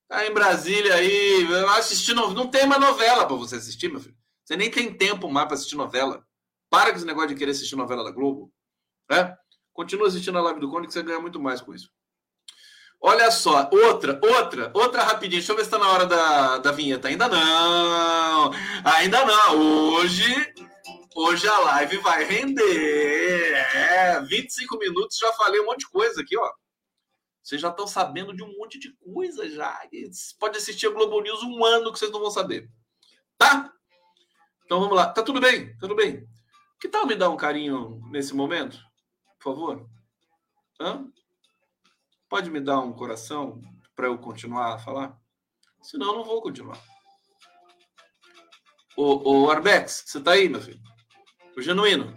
[0.06, 1.44] tá em Brasília aí,
[1.76, 2.30] assistindo.
[2.30, 4.16] Não tem uma novela para você assistir, meu filho.
[4.44, 6.24] Você nem tem tempo mais para assistir novela.
[6.70, 8.52] Para com esse negócio de querer assistir novela da Globo.
[9.10, 9.36] Né?
[9.72, 11.90] Continua assistindo a live do Conde que você ganha muito mais com isso.
[13.00, 15.40] Olha só, outra, outra, outra rapidinho.
[15.40, 17.08] Deixa eu ver se está na hora da, da vinheta.
[17.08, 18.52] Ainda não,
[18.84, 19.58] ainda não.
[19.94, 20.54] Hoje,
[21.18, 23.54] Hoje a live vai render.
[23.54, 26.52] É, 25 minutos, já falei um monte de coisa aqui, ó.
[27.42, 29.80] Vocês já estão sabendo de um monte de coisa já.
[30.38, 32.70] Pode assistir a Globo News um ano que vocês não vão saber.
[33.38, 33.72] Tá?
[34.66, 35.10] Então vamos lá.
[35.10, 35.74] Tá tudo bem?
[35.78, 36.28] Tudo bem.
[36.78, 38.78] Que tal me dar um carinho nesse momento?
[39.38, 39.88] Por favor?
[40.78, 41.10] Hã?
[42.28, 43.62] Pode me dar um coração
[43.94, 45.18] para eu continuar a falar?
[45.82, 46.78] Senão eu não vou continuar.
[48.94, 50.95] Ô, ô Arbex, você tá aí, meu filho?
[51.56, 52.16] O genuíno.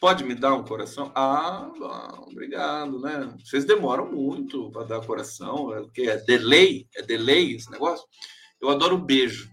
[0.00, 1.12] Pode me dar um coração?
[1.14, 3.36] Ah, bom, obrigado, né?
[3.44, 8.06] Vocês demoram muito para dar coração, é, que é delay, é delay esse negócio.
[8.60, 9.50] Eu adoro o beijo.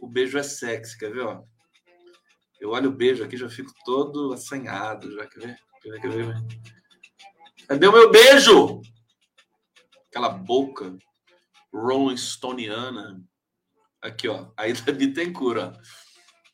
[0.00, 1.42] O beijo é sexy, quer ver, ó?
[2.60, 5.58] Eu olho o beijo aqui, já fico todo assanhado, já quer ver?
[5.80, 6.34] Quer ver, quer ver?
[7.68, 8.82] Cadê o meu beijo?
[10.08, 10.98] Aquela boca
[11.72, 13.24] Rolling Stoneana.
[14.02, 14.50] Aqui, ó.
[14.56, 15.72] Aí da Bittencourt, ó.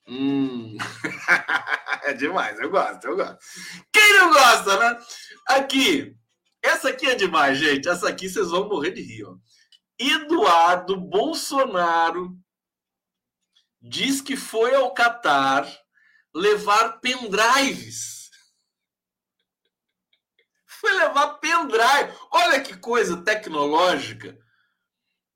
[0.06, 0.76] Hum.
[2.04, 3.38] é demais, eu gosto, eu gosto.
[3.92, 4.98] Quem não gosta, né?
[5.48, 6.14] Aqui,
[6.62, 7.88] essa aqui é demais, gente.
[7.88, 9.36] Essa aqui vocês vão morrer de rir, ó.
[9.98, 12.36] Eduardo Bolsonaro
[13.80, 15.66] diz que foi ao Catar
[16.34, 18.30] levar pendrives.
[20.66, 22.12] Foi levar pendrive.
[22.30, 24.36] Olha que coisa tecnológica,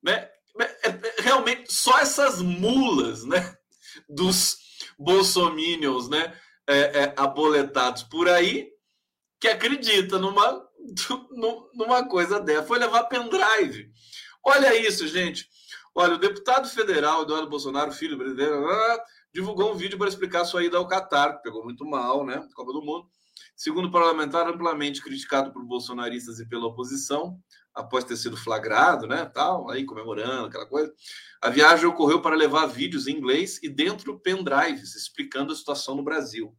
[0.02, 0.30] né?
[0.60, 3.56] É, é, realmente só essas mulas, né?
[4.08, 4.58] dos
[4.98, 8.68] bolsominions, né, é, é, aboletados por aí,
[9.40, 10.66] que acredita numa,
[11.74, 12.66] numa coisa dessa.
[12.66, 13.90] Foi levar pendrive.
[14.44, 15.48] Olha isso, gente.
[15.94, 18.66] Olha, o deputado federal Eduardo Bolsonaro, filho brasileiro,
[19.32, 22.46] divulgou um vídeo para explicar sua ida ao Catar, que pegou muito mal, né?
[22.54, 23.08] Copa do Mundo.
[23.56, 27.38] Segundo o parlamentar, amplamente criticado por bolsonaristas e pela oposição,
[27.78, 30.92] após ter sido flagrado, né, tal, aí comemorando aquela coisa.
[31.40, 36.02] A viagem ocorreu para levar vídeos em inglês e dentro pendrives explicando a situação no
[36.02, 36.54] Brasil.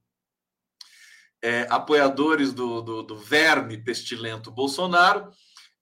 [1.41, 5.29] É, apoiadores do, do, do, verme pestilento Bolsonaro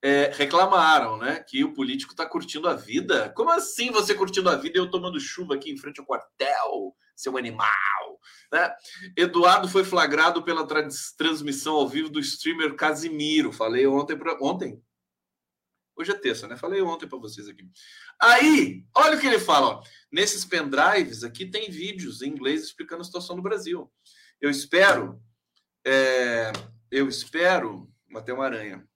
[0.04, 3.32] é, reclamaram, né, que o político está curtindo a vida.
[3.36, 6.96] Como assim você curtindo a vida e eu tomando chuva aqui em frente ao quartel,
[7.16, 7.70] seu animal?
[8.52, 8.74] Né?
[9.16, 10.68] Eduardo foi flagrado pela
[11.18, 13.52] transmissão ao vivo do streamer Casimiro.
[13.52, 14.82] Falei ontem, pra, ontem
[15.98, 16.56] Hoje é terça, né?
[16.56, 17.68] Falei ontem para vocês aqui.
[18.22, 19.68] Aí, olha o que ele fala.
[19.68, 19.84] Ó.
[20.12, 23.92] Nesses pendrives aqui tem vídeos em inglês explicando a situação no Brasil.
[24.40, 25.20] Eu espero,
[25.84, 26.54] é,
[26.92, 28.88] eu espero, matei uma aranha,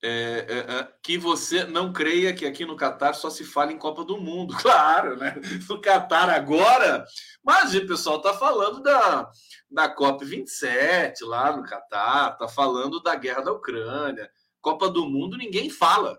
[0.00, 3.78] é, é, é, que você não creia que aqui no Catar só se fala em
[3.78, 4.54] Copa do Mundo.
[4.62, 5.34] Claro, né?
[5.68, 7.04] No Catar agora,
[7.42, 9.28] mas o pessoal tá falando da,
[9.68, 14.30] da COP 27 lá no Catar, tá falando da guerra da Ucrânia
[14.64, 16.18] Copa do Mundo ninguém fala.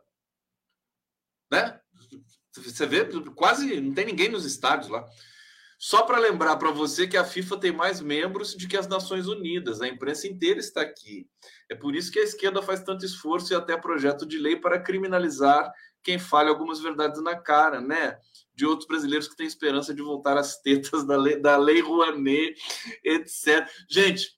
[1.51, 1.81] Né?
[2.55, 3.03] Você vê,
[3.34, 5.03] quase não tem ninguém nos estádios lá.
[5.79, 9.27] Só para lembrar para você que a FIFA tem mais membros do que as Nações
[9.27, 11.27] Unidas, a imprensa inteira está aqui.
[11.69, 14.79] É por isso que a esquerda faz tanto esforço e até projeto de lei para
[14.79, 18.15] criminalizar quem fale algumas verdades na cara, né?
[18.53, 22.55] De outros brasileiros que têm esperança de voltar às tetas da lei, da lei Rouanet,
[23.03, 23.67] etc.
[23.89, 24.34] Gente,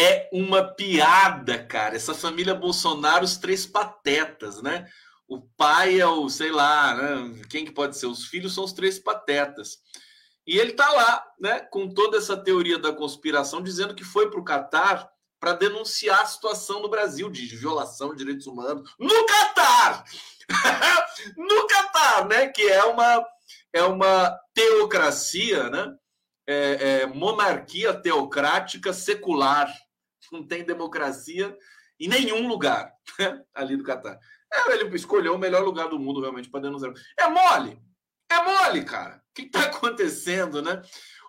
[0.00, 1.96] é uma piada, cara.
[1.96, 4.88] Essa família Bolsonaro, os três patetas, né?
[5.28, 7.42] O pai é o, sei lá, né?
[7.48, 8.06] quem que pode ser?
[8.06, 9.78] Os filhos são os três patetas.
[10.46, 14.40] E ele tá lá, né, com toda essa teoria da conspiração, dizendo que foi para
[14.40, 15.08] o Catar
[15.38, 20.04] para denunciar a situação no Brasil de violação de direitos humanos no Catar,
[21.36, 23.24] no Catar, né, que é uma
[23.72, 25.94] é uma teocracia, né,
[26.46, 29.72] é, é, monarquia teocrática secular.
[30.30, 31.56] Não tem democracia
[31.98, 33.42] em nenhum lugar né?
[33.54, 34.18] ali do Catar.
[34.52, 36.92] É, ele escolheu o melhor lugar do mundo realmente para denunciar.
[37.18, 37.80] É mole!
[38.30, 39.22] É mole, cara!
[39.30, 40.82] O que está acontecendo, né?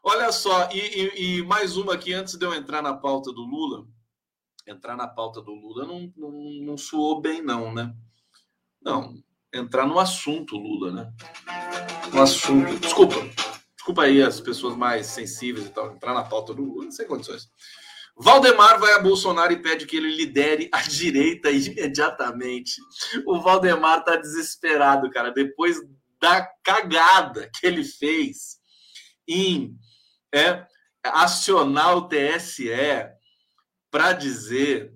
[0.03, 3.41] Olha só, e, e, e, mais uma aqui antes de eu entrar na pauta do
[3.41, 3.85] Lula.
[4.65, 6.31] Entrar na pauta do Lula não, não,
[6.63, 7.93] não soou bem, não, né?
[8.81, 9.13] Não,
[9.53, 11.13] entrar no assunto Lula, né?
[12.11, 12.79] No assunto.
[12.79, 13.15] Desculpa,
[13.81, 17.49] Desculpa aí as pessoas mais sensíveis e tal, entrar na pauta do Lula, sem condições.
[18.17, 22.81] Valdemar vai a Bolsonaro e pede que ele lidere a direita imediatamente.
[23.25, 25.77] O Valdemar tá desesperado, cara, depois
[26.19, 28.59] da cagada que ele fez
[29.27, 29.75] em
[30.33, 30.65] é,
[31.03, 32.69] acionar o TSE
[33.89, 34.93] para dizer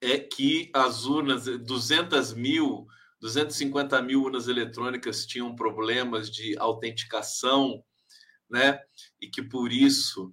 [0.00, 2.86] é que as urnas, 200 mil,
[3.20, 7.82] 250 mil urnas eletrônicas tinham problemas de autenticação
[8.48, 8.80] né?
[9.20, 10.32] E que por isso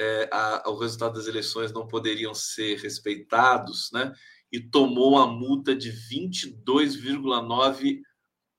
[0.00, 4.12] é, a, o resultado das eleições não poderiam ser respeitados, né?
[4.50, 8.00] E tomou uma multa de 22,9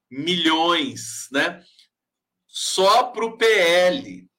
[0.09, 1.63] milhões, né?
[2.45, 4.29] Só para o PL,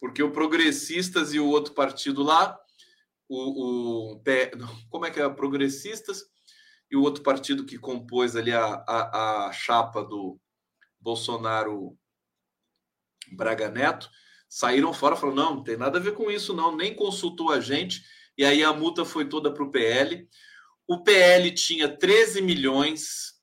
[0.00, 2.58] porque o Progressistas e o outro partido lá,
[3.28, 4.22] o, o
[4.88, 5.28] como é que é?
[5.28, 6.24] Progressistas
[6.90, 10.40] e o outro partido que compôs ali a, a, a chapa do
[10.98, 11.98] Bolsonaro
[13.30, 14.08] Braga Neto,
[14.48, 17.60] saíram fora falaram: não, não tem nada a ver com isso, não, nem consultou a
[17.60, 18.02] gente.
[18.36, 20.28] E aí a multa foi toda para o PL.
[20.86, 23.34] O PL tinha 13 milhões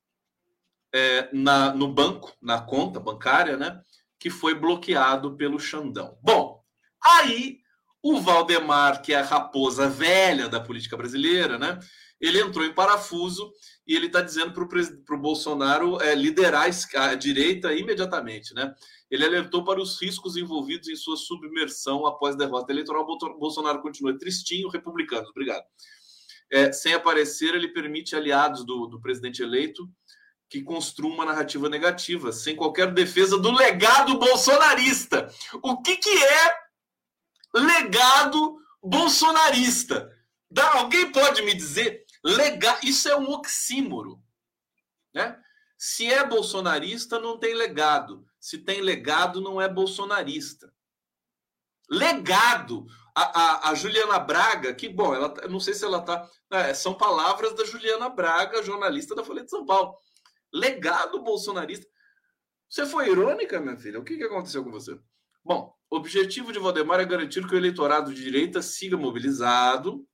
[0.94, 3.82] é, na, no banco, na conta bancária, né?
[4.18, 6.18] Que foi bloqueado pelo Xandão.
[6.24, 6.64] Bom,
[7.04, 7.60] aí
[8.02, 11.78] o Valdemar, que é a raposa velha da política brasileira, né?
[12.22, 13.52] Ele entrou em parafuso
[13.88, 18.74] e ele está dizendo para o Bolsonaro é, liderar a direita imediatamente, né?
[19.12, 23.06] Ele alertou para os riscos envolvidos em sua submersão após a derrota eleitoral.
[23.38, 25.64] Bolsonaro continua tristinho, republicanos, obrigado.
[26.52, 29.88] É, sem aparecer, ele permite aliados do, do presidente eleito
[30.50, 35.30] que construa uma narrativa negativa, sem qualquer defesa do legado bolsonarista.
[35.62, 36.52] O que, que é
[37.56, 40.12] legado bolsonarista?
[40.50, 42.05] Dá, alguém pode me dizer?
[42.26, 44.22] Lega, isso é um oxímoro.
[45.14, 45.40] Né?
[45.78, 48.26] Se é bolsonarista, não tem legado.
[48.40, 50.74] Se tem legado, não é bolsonarista.
[51.90, 52.86] Legado.
[53.16, 56.30] A, a, a Juliana Braga, que bom, ela, tá, não sei se ela está.
[56.52, 59.96] É, são palavras da Juliana Braga, jornalista da Folha de São Paulo
[60.56, 61.86] legado bolsonarista.
[62.70, 64.00] Você foi irônica, minha filha?
[64.00, 64.98] O que, que aconteceu com você?
[65.44, 70.08] Bom, objetivo de Valdemar é garantir que o eleitorado de direita siga mobilizado,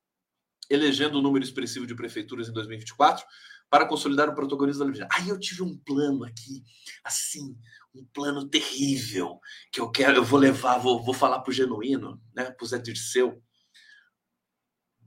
[0.72, 3.26] elegendo um número expressivo de prefeituras em 2024
[3.70, 5.10] para consolidar o protagonismo da Libiana.
[5.12, 6.64] Aí eu tive um plano aqui,
[7.04, 7.58] assim,
[7.94, 9.40] um plano terrível,
[9.72, 12.68] que eu quero, eu vou levar, vou, vou falar para o Genuíno, né, para o
[12.68, 13.42] Zé Dirceu.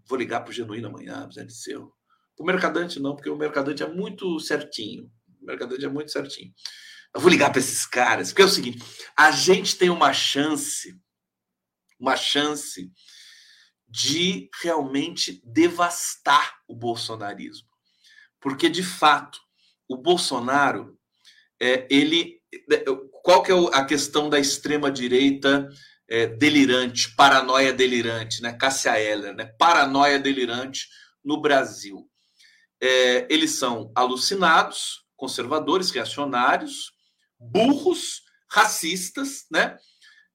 [0.07, 1.93] Vou ligar para o Genuíno amanhã, para o Zé Dirceu.
[2.39, 5.11] O Mercadante não, porque o Mercadante é muito certinho.
[5.41, 6.53] O Mercadante é muito certinho.
[7.15, 8.83] Eu vou ligar para esses caras, porque é o seguinte:
[9.17, 10.99] a gente tem uma chance,
[11.99, 12.91] uma chance
[13.95, 17.69] de realmente devastar o bolsonarismo.
[18.41, 19.39] Porque, de fato,
[19.89, 20.99] o Bolsonaro,
[21.61, 22.41] é, ele.
[22.71, 22.85] É,
[23.23, 25.69] qual que é a questão da extrema-direita
[26.09, 28.53] é, delirante, paranoia delirante, né?
[28.53, 29.47] Cássia Eller, né?
[29.59, 30.89] Paranoia delirante
[31.25, 32.09] no Brasil
[32.85, 36.93] é, eles são alucinados, conservadores, reacionários,
[37.39, 39.79] burros, racistas, né?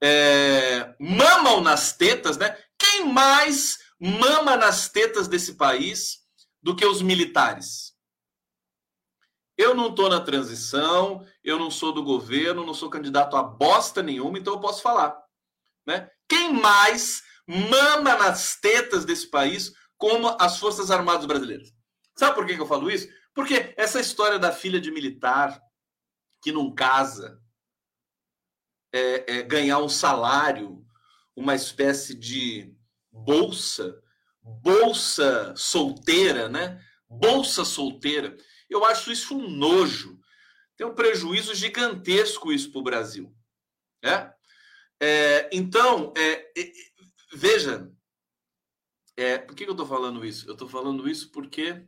[0.02, 2.58] É, mamam nas tetas, né?
[2.90, 6.26] Quem mais mama nas tetas desse país
[6.62, 7.96] do que os militares?
[9.56, 14.02] Eu não estou na transição, eu não sou do governo, não sou candidato a bosta
[14.02, 15.22] nenhuma, então eu posso falar.
[15.86, 16.10] Né?
[16.28, 21.72] Quem mais mama nas tetas desse país como as Forças Armadas Brasileiras?
[22.18, 23.08] Sabe por que, eu falo isso?
[23.36, 25.62] Porque essa história da filha de militar
[26.42, 27.40] que não casa,
[28.92, 30.84] é, é ganhar um salário,
[31.36, 32.74] uma espécie de
[33.12, 34.02] bolsa,
[34.42, 36.84] bolsa solteira, né?
[37.10, 38.36] Bolsa solteira.
[38.70, 40.20] Eu acho isso um nojo.
[40.78, 43.36] Tem um prejuízo gigantesco isso para o Brasil.
[44.04, 44.34] Né?
[45.02, 46.52] É, então, é,
[47.34, 47.92] veja,
[49.18, 50.48] é, por que, que eu estou falando isso?
[50.48, 51.86] Eu estou falando isso porque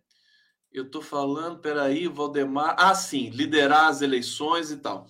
[0.72, 2.76] eu estou falando, peraí, Valdemar.
[2.78, 5.08] Ah, sim, liderar as eleições e tal.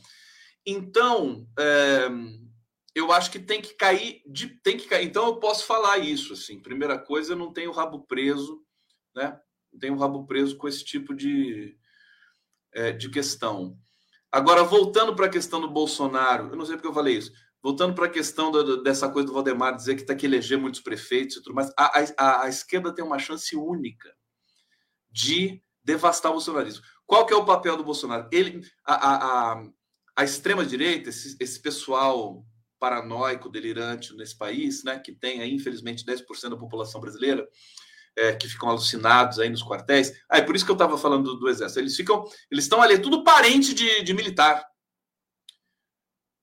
[0.65, 2.07] Então, é,
[2.93, 5.05] eu acho que tem que cair, de, tem que cair.
[5.05, 6.33] Então, eu posso falar isso.
[6.33, 8.61] Assim, primeira coisa, eu não tenho rabo preso,
[9.15, 9.39] né?
[9.71, 11.77] Não tenho rabo preso com esse tipo de,
[12.73, 13.77] é, de questão.
[14.31, 17.31] Agora, voltando para a questão do Bolsonaro, eu não sei porque eu falei isso.
[17.63, 20.81] Voltando para a questão do, dessa coisa do Valdemar dizer que está que eleger muitos
[20.81, 24.13] prefeitos e tudo mais, a, a, a esquerda tem uma chance única
[25.09, 26.83] de devastar o bolsonarismo.
[27.05, 28.27] Qual que é o papel do Bolsonaro?
[28.31, 29.63] Ele, a, a, a,
[30.15, 32.45] a extrema-direita, esse, esse pessoal
[32.81, 37.47] paranoico, delirante nesse país, né, que tem, aí, infelizmente, 10% da população brasileira,
[38.17, 40.11] é, que ficam alucinados aí nos quartéis.
[40.27, 41.79] Ah, é por isso que eu estava falando do, do, Exército.
[41.79, 44.65] Eles ficam, eles estão ali, tudo parente de, de militar.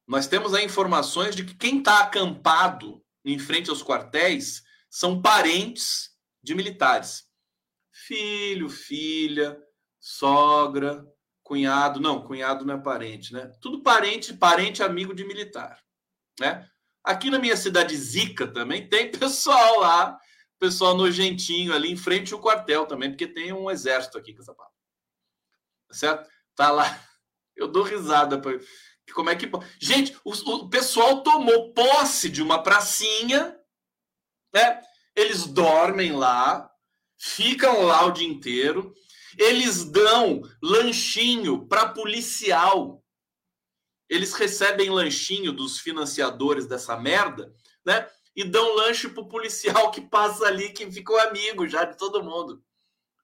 [0.07, 6.11] Nós temos aí informações de que quem está acampado em frente aos quartéis são parentes
[6.43, 7.29] de militares
[8.07, 9.59] filho, filha,
[9.99, 11.05] sogra,
[11.43, 12.01] cunhado.
[12.01, 13.51] Não, cunhado não é parente, né?
[13.61, 15.79] Tudo parente, parente, amigo de militar,
[16.39, 16.69] né?
[17.05, 20.19] Aqui na minha cidade Zica também tem pessoal lá,
[20.59, 24.55] pessoal nojentinho ali em frente ao quartel também, porque tem um exército aqui com essa
[24.55, 24.77] palavra.
[25.91, 26.29] Certo?
[26.55, 26.85] Tá lá.
[27.57, 28.41] Eu dou risada.
[28.41, 28.53] Pra...
[29.13, 29.51] Como é que.
[29.81, 33.59] Gente, o, o pessoal tomou posse de uma pracinha,
[34.55, 34.81] né?
[35.17, 36.71] Eles dormem lá,
[37.19, 38.95] ficam lá o dia inteiro
[39.37, 43.03] Eles dão lanchinho para policial.
[44.09, 47.53] Eles recebem lanchinho dos financiadores dessa merda,
[47.85, 48.09] né?
[48.35, 52.63] E dão lanche pro policial que passa ali, que ficou amigo já de todo mundo.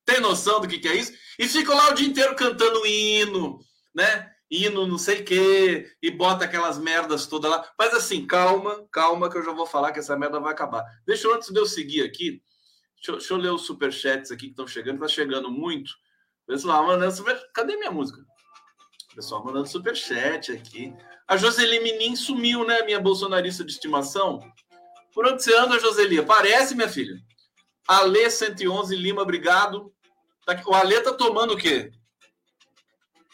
[0.04, 1.12] Tem noção do que, que é isso?
[1.38, 3.58] E ficam lá o dia inteiro cantando hino,
[3.94, 4.30] né?
[4.50, 7.66] Hino não sei o quê, e bota aquelas merdas todas lá.
[7.78, 10.84] Mas assim, calma, calma, que eu já vou falar que essa merda vai acabar.
[11.06, 12.42] Deixa eu, antes de eu seguir aqui,
[12.96, 15.92] deixa, eu, deixa eu ler os superchats aqui que estão chegando, tá chegando muito.
[16.46, 17.40] Pessoal, super...
[17.54, 18.24] Cadê minha música?
[19.14, 20.94] Pessoal mandando superchat aqui.
[21.26, 24.40] A Joseli Menin sumiu, né, minha bolsonarista de estimação?
[25.12, 26.18] Por onde você anda, Joseli?
[26.18, 27.14] Aparece, minha filha.
[27.86, 29.94] Alê 111 Lima, obrigado.
[30.44, 31.92] Tá o Alê tá tomando o quê?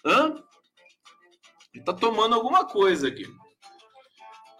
[0.05, 0.35] Hã?
[1.75, 3.27] Ele tá tomando alguma coisa aqui.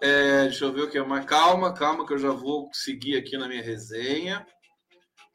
[0.01, 1.25] É, deixa eu ver o que é mais.
[1.25, 4.45] Calma, calma, que eu já vou seguir aqui na minha resenha.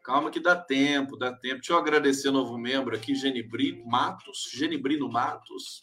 [0.06, 1.56] Calma que dá tempo, dá tempo.
[1.56, 5.80] Deixa eu agradecer o novo membro aqui, Genibri Matos, Genibrino Matos.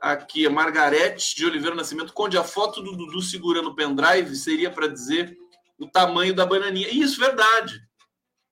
[0.00, 2.14] Aqui, Margarete de Oliveira Nascimento.
[2.14, 5.36] Conde, a foto do Dudu segurando o pendrive seria para dizer
[5.78, 6.88] o tamanho da bananinha.
[6.88, 7.78] Isso, verdade.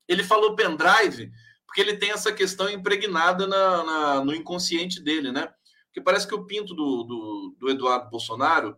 [0.07, 1.31] Ele falou pendrive
[1.65, 5.51] porque ele tem essa questão impregnada na, na, no inconsciente dele, né?
[5.87, 8.77] Porque parece que o pinto do, do, do, Eduardo Bolsonaro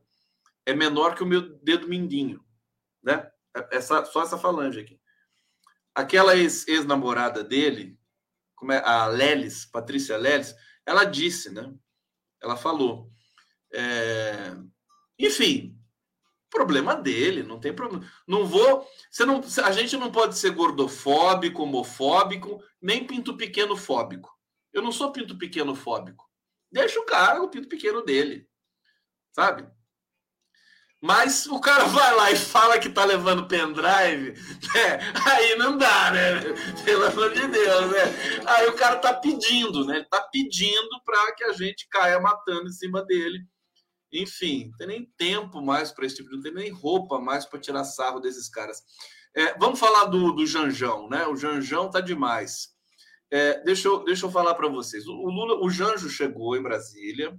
[0.65, 2.41] é menor que o meu dedo mindinho,
[3.03, 3.29] né?
[3.53, 4.97] É, essa, só essa falange aqui.
[5.97, 7.99] Aquela ex-namorada ex dele,
[8.55, 10.53] como é, a Lelis, Patrícia Lelis,
[10.85, 11.73] ela disse, né?
[12.39, 13.11] Ela falou.
[13.73, 14.55] É...
[15.17, 15.75] Enfim,
[16.51, 18.07] problema dele, não tem problema.
[18.27, 18.87] Não vou.
[19.09, 24.31] Você não, a gente não pode ser gordofóbico, homofóbico, nem pinto pequeno fóbico.
[24.71, 26.29] Eu não sou pinto pequeno fóbico.
[26.71, 28.47] Deixa o cara, o pinto pequeno dele.
[29.31, 29.67] Sabe?
[31.01, 34.33] Mas o cara vai lá e fala que tá levando pendrive,
[34.73, 34.99] né?
[35.25, 36.41] Aí não dá, né?
[36.83, 38.43] Pelo amor de Deus, né?
[38.47, 40.05] Aí o cara tá pedindo, né?
[40.09, 43.45] Tá pedindo para que a gente caia matando em cima dele
[44.11, 46.35] enfim, não tem nem tempo mais para esse tipo de.
[46.35, 48.81] Não tem nem roupa mais para tirar sarro desses caras.
[49.35, 51.27] É, vamos falar do, do Janjão, né?
[51.27, 52.69] O Janjão tá demais.
[53.29, 55.05] É, deixa, eu, deixa eu falar para vocês.
[55.07, 57.37] O, o, Lula, o Janjo chegou em Brasília,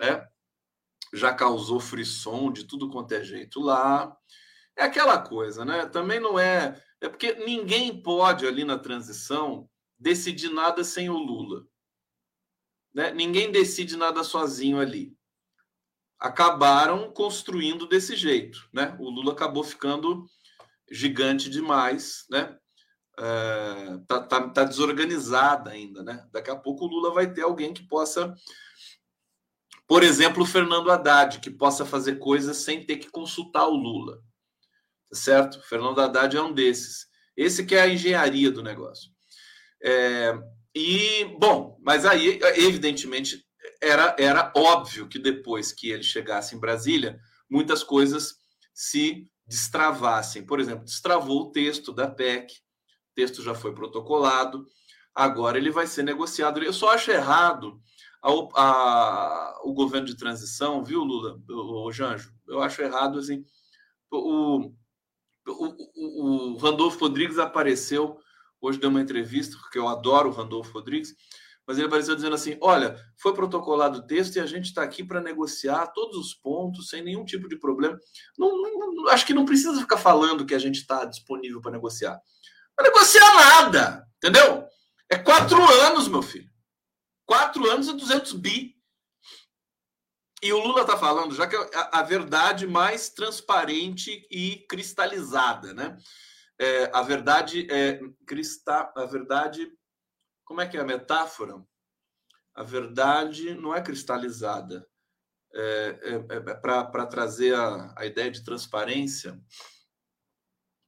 [0.00, 0.26] né?
[1.14, 4.14] Já causou frisson de tudo quanto é jeito lá.
[4.76, 5.86] É aquela coisa, né?
[5.86, 6.82] Também não é.
[7.00, 11.64] É porque ninguém pode ali na transição decidir nada sem o Lula.
[12.92, 13.12] Né?
[13.12, 15.16] Ninguém decide nada sozinho ali
[16.24, 18.96] acabaram construindo desse jeito, né?
[18.98, 20.24] O Lula acabou ficando
[20.90, 22.56] gigante demais, né?
[23.18, 26.26] É, tá, tá, tá desorganizada ainda, né?
[26.32, 28.34] Daqui a pouco o Lula vai ter alguém que possa,
[29.86, 34.16] por exemplo, o Fernando Haddad, que possa fazer coisas sem ter que consultar o Lula,
[35.10, 35.58] tá certo?
[35.58, 37.06] O Fernando Haddad é um desses.
[37.36, 39.10] Esse que é a engenharia do negócio.
[39.82, 40.32] É,
[40.74, 43.44] e bom, mas aí evidentemente
[43.80, 47.18] era, era óbvio que depois que ele chegasse em Brasília,
[47.50, 48.36] muitas coisas
[48.72, 50.44] se destravassem.
[50.46, 54.66] Por exemplo, destravou o texto da PEC, o texto já foi protocolado,
[55.14, 56.62] agora ele vai ser negociado.
[56.62, 57.78] Eu só acho errado
[58.24, 62.32] a, a, o governo de transição, viu, Lula, o, o Janjo?
[62.48, 63.44] Eu acho errado assim.
[64.10, 64.72] O,
[65.46, 68.18] o, o Randolfo Rodrigues apareceu
[68.66, 71.14] hoje deu uma entrevista, porque eu adoro o Randolfo Rodrigues,
[71.66, 75.04] mas ele apareceu dizendo assim: olha, foi protocolado o texto e a gente está aqui
[75.04, 77.98] para negociar todos os pontos sem nenhum tipo de problema.
[78.38, 82.18] Não, não, acho que não precisa ficar falando que a gente está disponível para negociar.
[82.78, 84.64] Não negociar nada, entendeu?
[85.10, 86.50] É quatro anos, meu filho.
[87.26, 88.74] Quatro anos e 200 bi.
[90.42, 95.72] E o Lula está falando, já que é a, a, verdade mais transparente e cristalizada,
[95.72, 95.96] né?
[96.58, 99.72] É, a verdade é cristal, a verdade
[100.44, 101.64] como é que é a metáfora?
[102.54, 104.86] A verdade não é cristalizada.
[105.52, 109.40] É, é, é, é para trazer a, a ideia de transparência.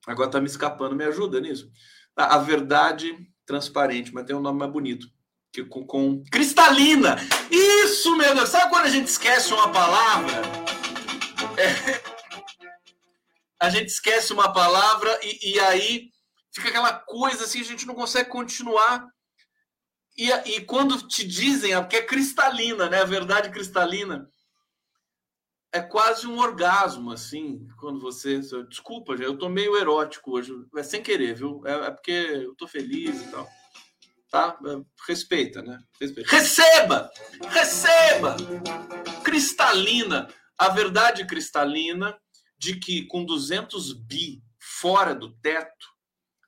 [0.07, 1.71] Agora está me escapando, me ajuda nisso.
[2.17, 5.07] A, a verdade transparente, mas tem um nome mais bonito.
[5.57, 7.17] Que, com, cristalina!
[7.51, 8.51] Isso, meu Deus!
[8.51, 10.43] Sabe quando a gente esquece uma palavra?
[11.57, 12.17] É...
[13.59, 16.11] A gente esquece uma palavra e, e aí
[16.55, 19.07] fica aquela coisa assim, a gente não consegue continuar.
[20.15, 23.01] E, e quando te dizem, ah, que é cristalina, né?
[23.01, 24.29] A verdade cristalina.
[25.73, 28.41] É quase um orgasmo, assim, quando você.
[28.69, 30.53] Desculpa, eu tô meio erótico hoje.
[30.77, 31.63] É sem querer, viu?
[31.65, 33.49] É, é porque eu tô feliz e tal.
[34.31, 34.59] Tá?
[34.67, 35.79] É, respeita, né?
[36.01, 36.31] Respeita.
[36.31, 37.11] Receba!
[37.49, 38.37] Receba!
[39.25, 40.29] Cristalina.
[40.59, 42.19] A verdade cristalina
[42.59, 45.87] de que com 200 bi fora do teto,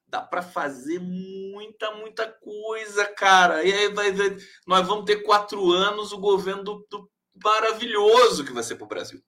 [0.06, 3.62] dá para fazer muita, muita coisa, cara.
[3.62, 7.10] E aí vai, vai, nós vamos ter quatro anos o governo do, do
[7.42, 9.22] maravilhoso que vai ser para o Brasil.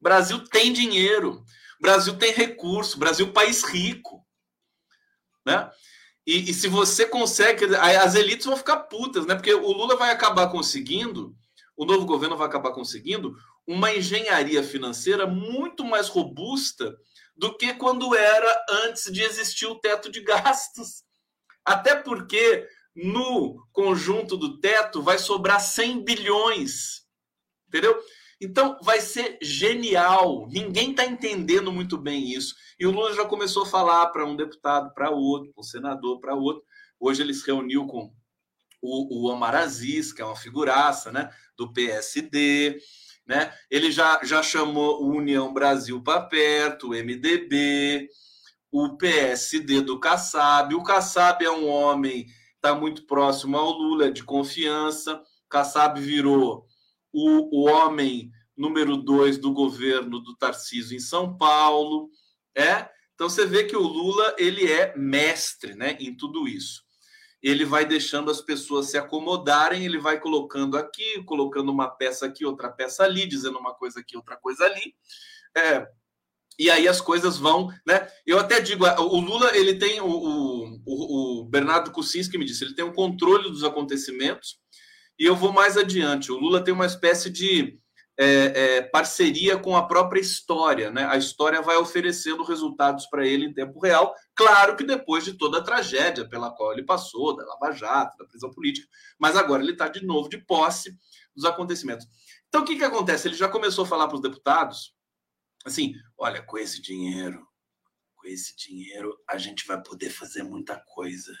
[0.00, 1.44] Brasil tem dinheiro,
[1.80, 4.24] Brasil tem recurso, Brasil país rico,
[5.44, 5.70] né?
[6.26, 9.34] E, e, se você consegue, as elites vão ficar putas, né?
[9.34, 11.36] Porque o Lula vai acabar conseguindo,
[11.76, 16.96] o novo governo vai acabar conseguindo uma engenharia financeira muito mais robusta
[17.36, 21.02] do que quando era antes de existir o teto de gastos.
[21.64, 27.04] Até porque no conjunto do teto vai sobrar 100 bilhões.
[27.68, 27.98] Entendeu?
[28.44, 30.46] Então vai ser genial.
[30.48, 32.54] Ninguém está entendendo muito bem isso.
[32.78, 36.20] E o Lula já começou a falar para um deputado, para outro, para um senador,
[36.20, 36.62] para outro.
[37.00, 38.12] Hoje ele se reuniu com
[38.82, 42.78] o, o Omar Aziz, que é uma figuraça né, do PSD.
[43.26, 43.52] Né?
[43.70, 48.08] Ele já, já chamou o União Brasil para perto, o MDB,
[48.70, 50.74] o PSD do Kassab.
[50.74, 52.26] O Kassab é um homem
[52.56, 55.16] está muito próximo ao Lula, é de confiança.
[55.16, 56.66] O Kassab virou
[57.14, 62.10] o, o homem número dois do governo do Tarcísio em São Paulo.
[62.54, 62.88] É?
[63.14, 66.84] Então você vê que o Lula ele é mestre né, em tudo isso
[67.44, 72.42] ele vai deixando as pessoas se acomodarem, ele vai colocando aqui, colocando uma peça aqui,
[72.42, 74.94] outra peça ali, dizendo uma coisa aqui, outra coisa ali.
[75.54, 75.86] É,
[76.58, 78.08] e aí as coisas vão, né?
[78.24, 82.74] Eu até digo, o Lula, ele tem o, o, o Bernardo Kucinski me disse, ele
[82.74, 84.58] tem um controle dos acontecimentos.
[85.18, 86.32] E eu vou mais adiante.
[86.32, 87.78] O Lula tem uma espécie de
[88.16, 88.26] é,
[88.76, 91.04] é, parceria com a própria história, né?
[91.06, 94.14] A história vai oferecendo resultados para ele em tempo real.
[94.34, 98.24] Claro que depois de toda a tragédia pela qual ele passou, da Lava Jato, da
[98.24, 98.86] prisão política,
[99.18, 100.96] mas agora ele está de novo de posse
[101.34, 102.06] dos acontecimentos.
[102.48, 103.26] Então, o que, que acontece?
[103.26, 104.94] Ele já começou a falar para os deputados
[105.64, 107.44] assim: olha, com esse dinheiro,
[108.14, 111.32] com esse dinheiro, a gente vai poder fazer muita coisa.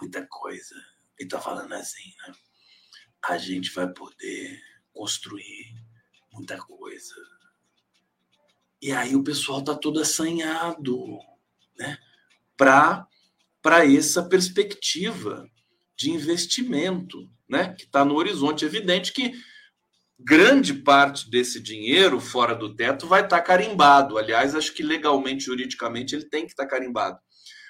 [0.00, 0.74] Muita coisa.
[1.18, 2.32] Ele está falando assim, né?
[3.24, 4.60] A gente vai poder
[4.92, 5.74] construir
[6.32, 7.14] muita coisa.
[8.80, 11.18] E aí o pessoal está todo assanhado,
[11.76, 11.98] né?
[12.56, 13.06] Para
[13.60, 15.50] para essa perspectiva
[15.96, 17.74] de investimento, né?
[17.74, 18.64] Que está no horizonte.
[18.64, 19.32] Evidente que
[20.18, 24.16] grande parte desse dinheiro fora do teto vai estar tá carimbado.
[24.16, 27.18] Aliás, acho que legalmente, juridicamente, ele tem que estar tá carimbado.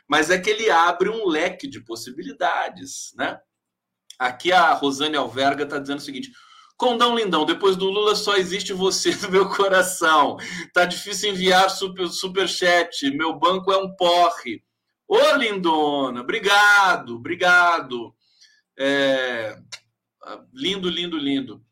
[0.07, 3.39] Mas é que ele abre um leque de possibilidades, né?
[4.19, 6.33] Aqui a Rosane Alverga está dizendo o seguinte:
[6.77, 10.37] Condão Lindão, depois do Lula só existe você no meu coração.
[10.73, 13.11] Tá difícil enviar super, super chat.
[13.11, 14.62] Meu banco é um porre.
[15.07, 18.14] Ô, Lindona, obrigado, obrigado.
[18.79, 19.59] É...
[20.53, 21.64] Lindo, lindo, lindo.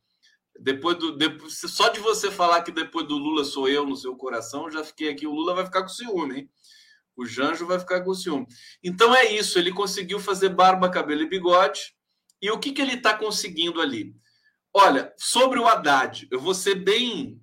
[0.58, 4.16] Depois do, depois, só de você falar que depois do Lula sou eu no seu
[4.16, 5.26] coração, já fiquei aqui.
[5.26, 6.50] O Lula vai ficar com ciúme, hein?
[7.14, 8.46] O Janjo vai ficar com ciúme.
[8.82, 9.58] Então é isso.
[9.58, 11.95] Ele conseguiu fazer barba, cabelo e bigode.
[12.40, 14.14] E o que, que ele está conseguindo ali?
[14.74, 17.42] Olha, sobre o Haddad, eu vou ser bem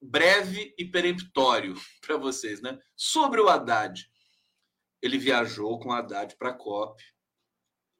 [0.00, 1.74] breve e peremptório
[2.06, 2.78] para vocês, né?
[2.96, 4.08] Sobre o Haddad,
[5.02, 7.02] ele viajou com o Haddad para a COP.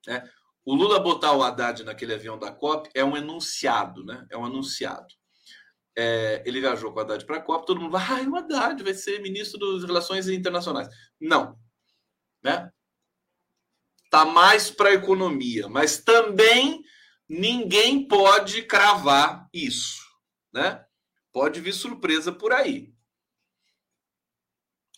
[0.07, 0.29] Né?
[0.65, 4.27] O Lula botar o Haddad naquele avião da COP é um enunciado, né?
[4.31, 5.15] É um anunciado.
[5.97, 8.83] É, ele viajou com o Haddad para a COP, todo mundo vai, ah, o Haddad
[8.83, 10.89] vai ser ministro das Relações Internacionais.
[11.21, 11.59] Não.
[12.43, 12.71] Né?
[14.11, 16.83] Tá mais para a economia, mas também
[17.29, 20.01] ninguém pode cravar isso,
[20.53, 20.85] né?
[21.33, 22.93] Pode vir surpresa por aí.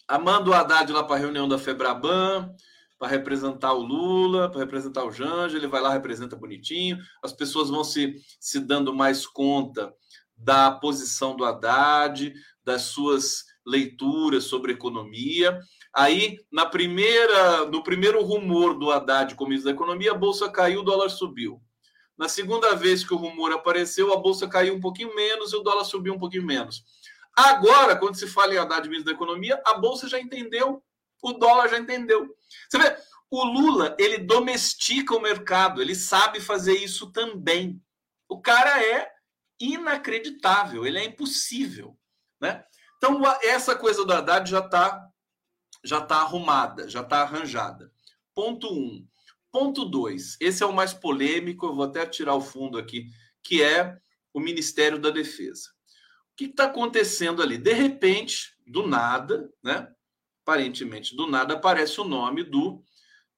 [0.07, 2.55] Amando o Haddad lá para a reunião da Febraban,
[2.99, 7.71] para representar o Lula, para representar o Janja, ele vai lá, representa bonitinho, as pessoas
[7.71, 9.93] vão se, se dando mais conta
[10.37, 12.33] da posição do Haddad,
[12.63, 15.59] das suas leituras sobre economia.
[15.95, 20.81] Aí, na primeira, no primeiro rumor do Haddad como ministro da Economia, a bolsa caiu,
[20.81, 21.61] o dólar subiu.
[22.17, 25.63] Na segunda vez que o rumor apareceu, a bolsa caiu um pouquinho menos e o
[25.63, 26.85] dólar subiu um pouquinho menos.
[27.35, 30.83] Agora, quando se fala em Haddad ministro da Economia, a bolsa já entendeu,
[31.23, 32.35] o dólar já entendeu.
[32.69, 32.97] Você vê,
[33.31, 37.81] o Lula, ele domestica o mercado, ele sabe fazer isso também.
[38.29, 39.11] O cara é
[39.59, 41.97] inacreditável, ele é impossível,
[42.41, 42.65] né?
[42.97, 45.10] Então, essa coisa do Haddad já está
[45.85, 47.93] já tá arrumada, já está arranjada.
[48.35, 49.07] Ponto um.
[49.53, 53.07] Ponto 2, esse é o mais polêmico, eu vou até tirar o fundo aqui,
[53.43, 53.99] que é
[54.33, 55.71] o Ministério da Defesa.
[56.33, 57.59] O que está acontecendo ali?
[57.59, 59.89] De repente, do nada, né?
[60.43, 62.85] Aparentemente, do nada aparece o nome do,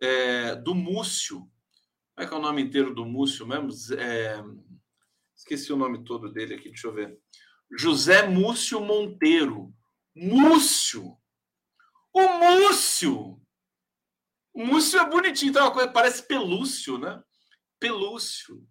[0.01, 1.39] é, do Múcio.
[2.15, 3.71] Como é que é o nome inteiro do Múcio mesmo?
[3.99, 4.43] É,
[5.35, 7.19] esqueci o nome todo dele aqui, deixa eu ver.
[7.79, 9.73] José Múcio Monteiro.
[10.15, 11.17] Múcio!
[12.13, 13.41] O Múcio.
[14.53, 17.23] O Múcio é bonitinho, então é uma coisa parece pelúcio, né?
[17.81, 18.67] Pelúcio.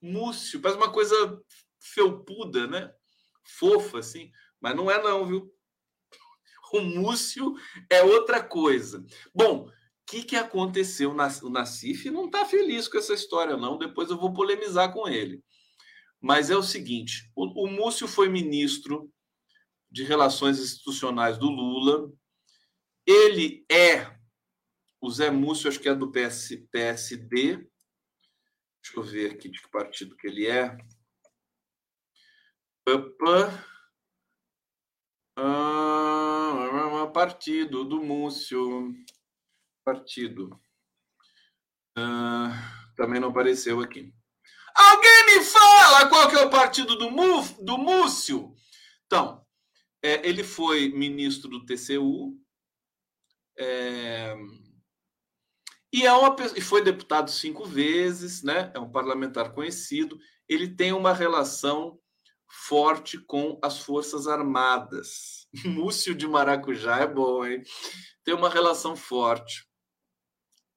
[0.00, 1.42] Múcio, parece uma coisa
[1.80, 2.92] felpuda, né?
[3.58, 4.30] Fofa assim,
[4.60, 5.52] mas não é não, viu?
[6.72, 7.54] O Múcio
[7.90, 9.04] é outra coisa.
[9.34, 9.72] Bom, o
[10.06, 11.10] que, que aconteceu?
[11.10, 13.78] O Nassif não está feliz com essa história, não.
[13.78, 15.42] Depois eu vou polemizar com ele.
[16.20, 19.10] Mas é o seguinte: o, o Múcio foi ministro
[19.90, 22.12] de Relações Institucionais do Lula
[23.08, 24.14] ele é,
[25.00, 27.56] o Zé Múcio, acho que é do PS, PSD.
[27.56, 30.76] Deixa eu ver aqui de que partido que ele é.
[32.86, 33.64] Opa.
[35.36, 38.94] Ah, partido do Múcio.
[39.84, 40.60] Partido.
[41.96, 42.50] Ah,
[42.94, 44.12] também não apareceu aqui.
[44.74, 48.54] Alguém me fala qual que é o partido do, Muf, do Múcio?
[49.06, 49.44] Então,
[50.02, 52.38] é, ele foi ministro do TCU,
[53.58, 54.34] é...
[55.92, 58.70] E é uma e foi deputado cinco vezes, né?
[58.74, 60.18] É um parlamentar conhecido.
[60.48, 61.98] Ele tem uma relação
[62.48, 65.46] forte com as Forças Armadas.
[65.64, 67.62] Múcio de Maracujá é bom, hein?
[68.24, 69.66] Tem uma relação forte.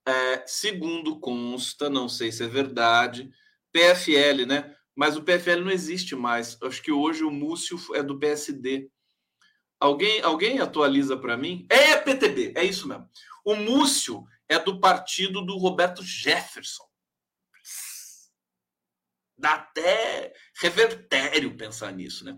[0.08, 3.30] É, segundo consta, não sei se é verdade,
[3.72, 4.76] PFL, né?
[4.96, 6.58] Mas o PFL não existe mais.
[6.64, 8.90] Acho que hoje o Múcio é do PSD.
[9.82, 11.66] Alguém, alguém atualiza para mim?
[11.68, 13.10] É PTB, é isso mesmo.
[13.44, 16.84] O Múcio é do partido do Roberto Jefferson.
[19.36, 22.38] Dá até revertério pensar nisso, né?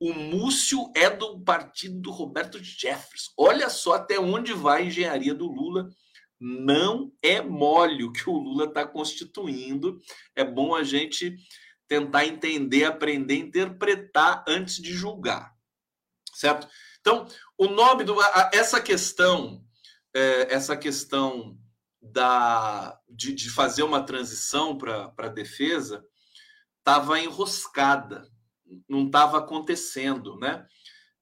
[0.00, 3.30] O Múcio é do partido do Roberto Jefferson.
[3.36, 5.90] Olha só até onde vai a engenharia do Lula.
[6.40, 9.98] Não é mole o que o Lula está constituindo.
[10.34, 11.36] É bom a gente
[11.86, 15.51] tentar entender, aprender, interpretar antes de julgar
[16.32, 16.68] certo?
[17.00, 17.26] Então,
[17.58, 18.16] o nome do
[18.52, 19.64] essa questão,
[20.14, 21.58] é, essa questão
[22.00, 26.04] da de, de fazer uma transição para a defesa
[26.78, 28.28] estava enroscada,
[28.88, 30.66] não estava acontecendo, né?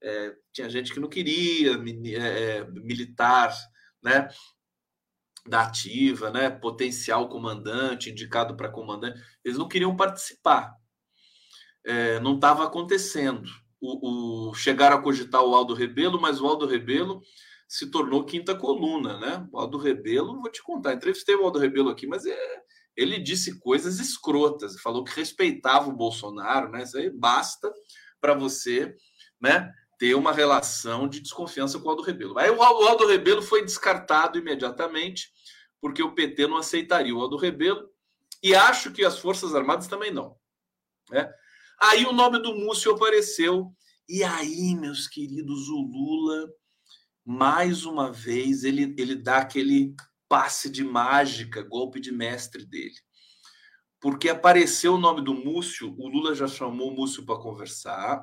[0.03, 3.55] É, tinha gente que não queria é, é, militar,
[4.03, 4.29] né?
[5.47, 6.49] Da ativa, né?
[6.49, 10.75] Potencial comandante, indicado para comandante, eles não queriam participar.
[11.85, 13.51] É, não estava acontecendo
[13.81, 17.23] o, o, chegaram a cogitar o Aldo Rebelo, mas o Aldo Rebelo
[17.67, 19.49] se tornou quinta coluna, né?
[19.53, 22.63] O Aldo Rebelo, vou te contar, entrevistei o Aldo Rebelo aqui, mas é,
[22.97, 26.83] ele disse coisas escrotas, falou que respeitava o Bolsonaro, né?
[26.83, 27.73] Isso aí basta
[28.21, 28.95] para você,
[29.41, 29.73] né?
[29.99, 32.39] Ter uma relação de desconfiança com o Aldo Rebelo.
[32.39, 35.31] Aí o Aldo Rebelo foi descartado imediatamente,
[35.81, 37.89] porque o PT não aceitaria o Aldo Rebelo,
[38.43, 40.37] e acho que as Forças Armadas também não.
[41.11, 41.33] Né?
[41.83, 43.75] Aí o nome do Múcio apareceu.
[44.07, 46.53] E aí, meus queridos, o Lula,
[47.25, 49.95] mais uma vez, ele, ele dá aquele
[50.29, 52.95] passe de mágica, golpe de mestre dele.
[53.99, 58.23] Porque apareceu o nome do Múcio, o Lula já chamou o Múcio para conversar.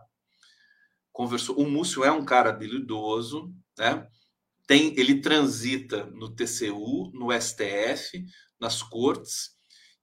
[1.12, 1.58] Conversou.
[1.58, 4.08] O Múcio é um cara habilidoso, né?
[4.68, 8.24] Tem, ele transita no TCU, no STF,
[8.60, 9.56] nas cortes,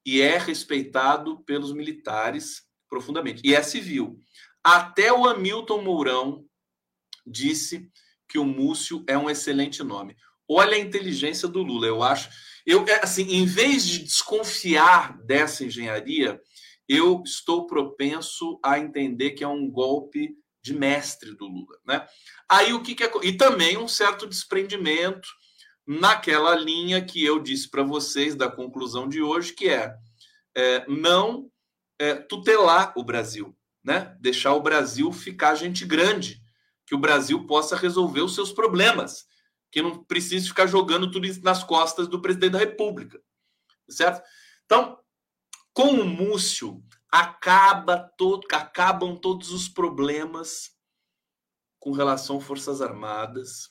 [0.05, 2.63] e é respeitado pelos militares
[2.95, 3.43] profundamente.
[3.45, 4.17] E é civil.
[4.63, 6.45] Até o Hamilton Mourão
[7.27, 7.91] disse
[8.29, 10.17] que o Múcio é um excelente nome.
[10.49, 12.31] Olha a inteligência do Lula, eu acho.
[12.65, 16.41] Eu, é, assim, em vez de desconfiar dessa engenharia,
[16.89, 22.07] eu estou propenso a entender que é um golpe de mestre do Lula, né?
[22.49, 25.29] Aí o que, que é e também um certo desprendimento
[25.87, 29.95] naquela linha que eu disse para vocês da conclusão de hoje, que é,
[30.57, 31.51] é não
[31.99, 34.17] é, tutelar o Brasil, né?
[34.21, 36.43] Deixar o Brasil ficar gente grande,
[36.87, 39.27] que o Brasil possa resolver os seus problemas,
[39.71, 43.21] que não precise ficar jogando tudo isso nas costas do presidente da República,
[43.89, 44.23] certo?
[44.65, 44.99] Então,
[45.73, 50.71] com o Múcio acaba todo, acabam todos os problemas
[51.79, 53.71] com relação a forças armadas.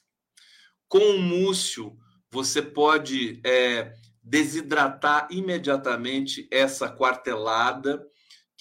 [0.88, 1.98] Com o Múcio
[2.30, 8.04] você pode é, desidratar imediatamente essa quartelada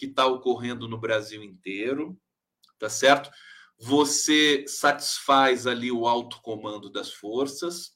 [0.03, 2.19] que está ocorrendo no Brasil inteiro,
[2.77, 3.31] tá certo?
[3.79, 7.93] Você satisfaz ali o alto comando das forças,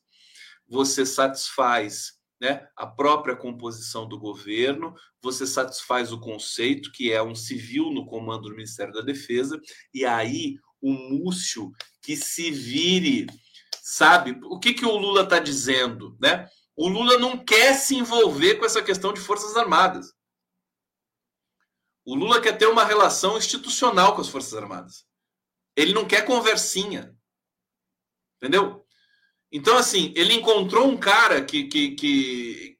[0.68, 7.34] você satisfaz né, a própria composição do governo, você satisfaz o conceito que é um
[7.34, 9.60] civil no comando do Ministério da Defesa,
[9.92, 13.26] e aí o Múcio que se vire,
[13.82, 14.38] sabe?
[14.44, 16.46] O que, que o Lula está dizendo, né?
[16.76, 20.15] O Lula não quer se envolver com essa questão de Forças Armadas.
[22.06, 25.04] O Lula quer ter uma relação institucional com as Forças Armadas.
[25.74, 27.14] Ele não quer conversinha.
[28.36, 28.86] Entendeu?
[29.50, 32.78] Então, assim, ele encontrou um cara que, que, que,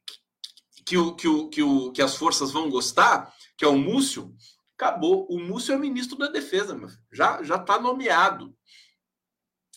[0.87, 4.33] que, o, que, o, que, o, que as forças vão gostar, que é o Múcio.
[4.77, 5.27] Acabou.
[5.29, 7.03] O Múcio é ministro da Defesa, meu filho.
[7.11, 8.57] Já está nomeado.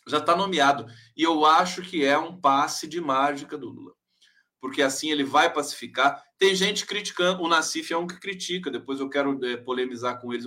[0.08, 0.86] Já está nomeado.
[1.18, 3.99] E eu acho que é um passe de mágica do Lula.
[4.62, 6.24] Porque assim ele vai pacificar.
[6.38, 7.41] Tem gente criticando.
[7.41, 8.70] O Nassif é um que critica.
[8.70, 10.45] Depois eu quero é, polemizar com eles.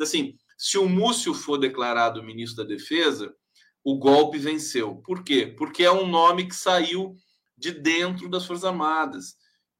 [0.00, 3.34] Assim, se o Múcio for declarado ministro da Defesa,
[3.82, 4.96] o golpe venceu.
[4.96, 5.46] Por quê?
[5.56, 7.14] Porque é um nome que saiu
[7.56, 9.36] de dentro das Forças Armadas.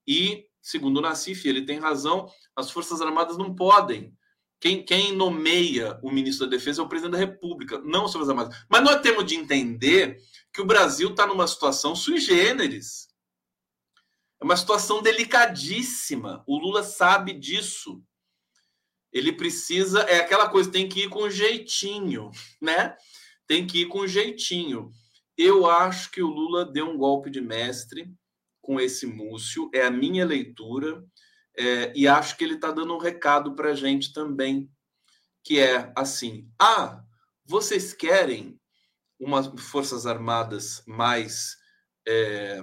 [0.06, 4.14] E, segundo o Nassif, ele tem razão, as Forças Armadas não podem.
[4.60, 8.28] Quem, quem nomeia o ministro da Defesa é o presidente da República, não as Forças
[8.28, 8.56] Armadas.
[8.68, 10.18] Mas nós temos de entender
[10.52, 13.08] que o Brasil está numa situação sui generis.
[14.40, 16.42] É uma situação delicadíssima.
[16.46, 18.02] O Lula sabe disso.
[19.12, 20.00] Ele precisa.
[20.02, 22.30] É aquela coisa, tem que ir com jeitinho,
[22.60, 22.96] né?
[23.50, 24.92] tem que ir com jeitinho.
[25.36, 28.08] Eu acho que o Lula deu um golpe de mestre
[28.62, 31.04] com esse Múcio, é a minha leitura,
[31.58, 34.70] é, e acho que ele está dando um recado para a gente também,
[35.42, 37.02] que é assim: ah,
[37.44, 38.56] vocês querem
[39.18, 41.56] umas Forças Armadas mais
[42.06, 42.62] é,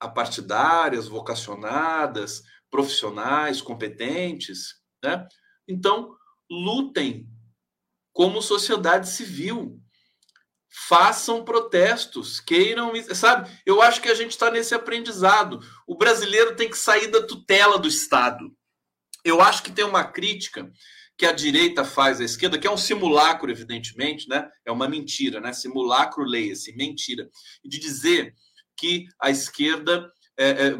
[0.00, 5.26] apartidárias, vocacionadas, profissionais, competentes, né?
[5.66, 6.16] Então,
[6.50, 7.28] lutem
[8.12, 9.80] como sociedade civil
[10.88, 13.50] façam protestos, queiram, sabe?
[13.64, 15.60] Eu acho que a gente está nesse aprendizado.
[15.86, 18.52] O brasileiro tem que sair da tutela do Estado.
[19.24, 20.70] Eu acho que tem uma crítica
[21.16, 24.48] que a direita faz à esquerda, que é um simulacro, evidentemente, né?
[24.64, 25.52] É uma mentira, né?
[25.52, 27.28] Simulacro, leia-se, mentira.
[27.64, 28.34] De dizer
[28.78, 30.78] que a esquerda é, é,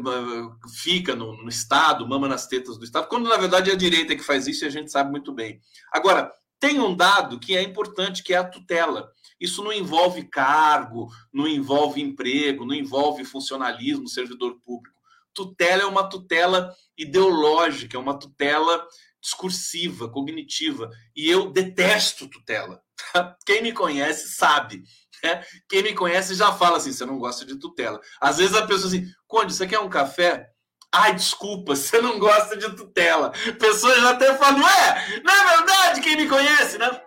[0.81, 4.15] fica no, no, Estado, mama nas tetas do Estado, quando na verdade é a direita
[4.15, 5.59] que faz isso e a gente sabe muito bem.
[5.91, 9.11] Agora, tem um dado que é importante, que é a tutela.
[9.39, 14.97] Isso não envolve cargo, não envolve emprego, não envolve funcionalismo, servidor público.
[15.33, 18.85] Tutela é uma tutela ideológica, é uma tutela
[19.21, 20.89] discursiva, cognitiva.
[21.15, 22.81] E eu detesto tutela.
[23.45, 24.83] Quem me conhece sabe.
[25.23, 25.43] Né?
[25.67, 27.99] Quem me conhece já fala assim: você não gosta de tutela.
[28.21, 30.49] Às vezes a pessoa assim, Conde, você quer um café?
[30.91, 33.31] Ai, desculpa, você não gosta de tutela.
[33.59, 37.01] Pessoas já até falam, ué, não é verdade quem me conhece, né?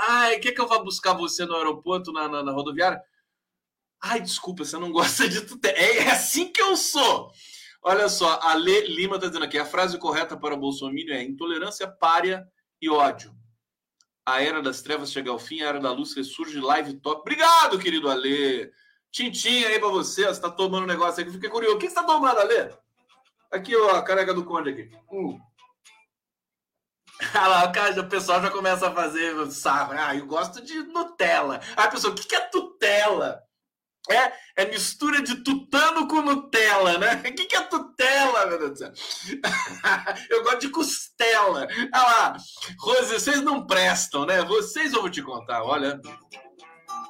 [0.00, 3.00] Ai, quer que eu vá buscar você no aeroporto, na, na, na rodoviária?
[4.00, 5.76] Ai, desculpa, você não gosta de tutela.
[5.76, 7.30] É, é assim que eu sou.
[7.82, 11.22] Olha só, a Lê Lima está dizendo aqui: a frase correta para o Bolsonaro é
[11.22, 12.46] intolerância, párea
[12.80, 13.32] e ódio.
[14.28, 17.22] A era das trevas chega ao fim, a era da luz ressurge, live top.
[17.22, 18.70] Obrigado, querido Alê.
[19.10, 21.32] Tintim aí para você, você está tomando um negócio aqui.
[21.32, 21.76] Fiquei curioso.
[21.76, 22.70] O que você está tomando, Alê?
[23.50, 24.90] Aqui, ó, a careca do Conde aqui.
[25.10, 25.40] Hum.
[27.34, 29.94] Ah, lá, o pessoal já começa a fazer sarro.
[29.96, 31.60] Ah, eu gosto de Nutella.
[31.74, 33.42] Aí a pessoa, o que é tutela?
[34.10, 34.32] É,
[34.62, 37.16] é mistura de tutano com Nutella, né?
[37.16, 38.92] O que, que é tutela, meu Deus do céu?
[40.30, 41.66] Eu gosto de costela.
[41.70, 42.36] Olha lá,
[42.80, 44.42] Rose, vocês não prestam, né?
[44.44, 46.00] Vocês eu vou te contar, olha.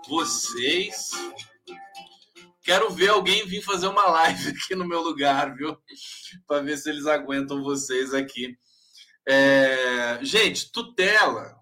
[0.08, 1.10] Vocês.
[2.62, 5.76] Quero ver alguém vir fazer uma live aqui no meu lugar, viu?
[6.46, 8.58] Para ver se eles aguentam vocês aqui.
[9.26, 11.56] É, gente, tutela,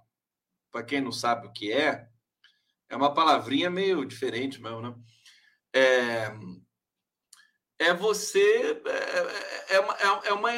[0.72, 2.06] para quem não sabe o que é,
[2.88, 4.94] é uma palavrinha meio diferente mesmo, né?
[5.76, 6.32] É,
[7.78, 8.80] é você.
[8.86, 10.50] É, é, uma, é, é uma.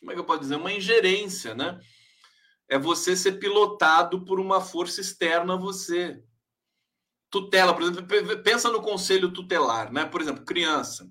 [0.00, 0.56] Como é que eu posso dizer?
[0.56, 1.80] Uma ingerência, né?
[2.68, 6.20] É você ser pilotado por uma força externa a você.
[7.30, 10.04] Tutela, por exemplo, pensa no conselho tutelar, né?
[10.04, 11.08] Por exemplo, criança.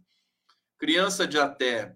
[0.77, 1.95] Criança de até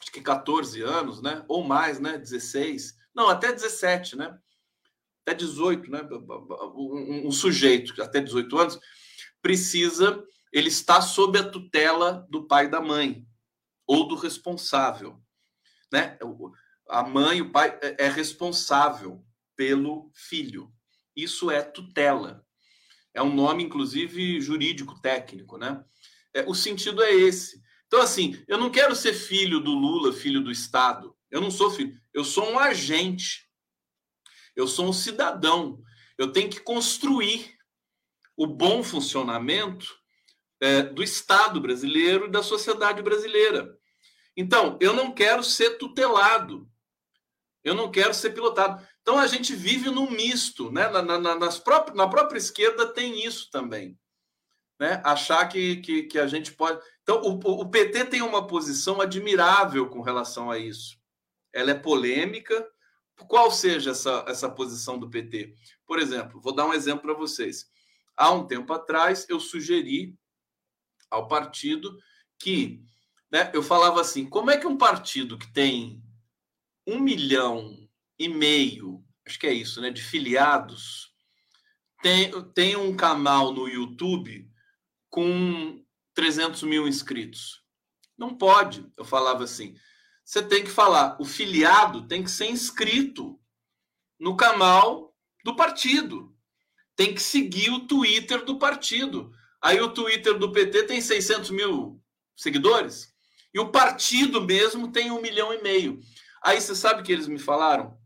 [0.00, 1.44] acho que 14 anos, né?
[1.46, 2.16] Ou mais, né?
[2.16, 2.96] 16.
[3.14, 4.38] Não, até 17, né?
[5.26, 6.00] Até 18, né?
[6.74, 8.80] Um, um sujeito até 18 anos
[9.42, 13.26] precisa, ele está sob a tutela do pai e da mãe
[13.86, 15.20] ou do responsável,
[15.92, 16.18] né?
[16.88, 19.24] A mãe, o pai é, é responsável
[19.56, 20.72] pelo filho.
[21.14, 22.44] Isso é tutela.
[23.12, 25.84] É um nome, inclusive, jurídico técnico, né?
[26.32, 27.60] É, o sentido é esse.
[27.86, 31.16] Então, assim, eu não quero ser filho do Lula, filho do Estado.
[31.30, 32.00] Eu não sou filho.
[32.14, 33.48] Eu sou um agente.
[34.54, 35.82] Eu sou um cidadão.
[36.16, 37.56] Eu tenho que construir
[38.36, 39.99] o bom funcionamento
[40.60, 43.76] é, do Estado brasileiro e da sociedade brasileira.
[44.36, 46.68] Então, eu não quero ser tutelado.
[47.64, 48.86] Eu não quero ser pilotado.
[49.02, 50.70] Então, a gente vive num misto.
[50.70, 50.88] Né?
[50.88, 53.98] Na, na, nas próprias, na própria esquerda tem isso também.
[54.78, 55.00] Né?
[55.04, 56.80] Achar que, que, que a gente pode.
[57.02, 60.98] Então, o, o PT tem uma posição admirável com relação a isso.
[61.52, 62.66] Ela é polêmica.
[63.28, 65.54] Qual seja essa, essa posição do PT?
[65.86, 67.66] Por exemplo, vou dar um exemplo para vocês.
[68.16, 70.18] há um tempo atrás, eu sugeri
[71.10, 71.98] ao partido
[72.38, 72.82] que
[73.30, 76.02] né, eu falava assim: como é que um partido que tem
[76.86, 77.88] um milhão
[78.18, 81.14] e meio, acho que é isso, né, de filiados,
[82.02, 84.50] tem, tem um canal no YouTube
[85.08, 85.84] com
[86.14, 87.62] 300 mil inscritos?
[88.16, 89.76] Não pode, eu falava assim.
[90.24, 93.40] Você tem que falar, o filiado tem que ser inscrito
[94.18, 96.36] no canal do partido.
[96.94, 99.32] Tem que seguir o Twitter do partido.
[99.62, 102.02] Aí o Twitter do PT tem 600 mil
[102.36, 103.14] seguidores
[103.52, 106.00] e o partido mesmo tem um milhão e meio.
[106.42, 107.98] Aí você sabe que eles me falaram?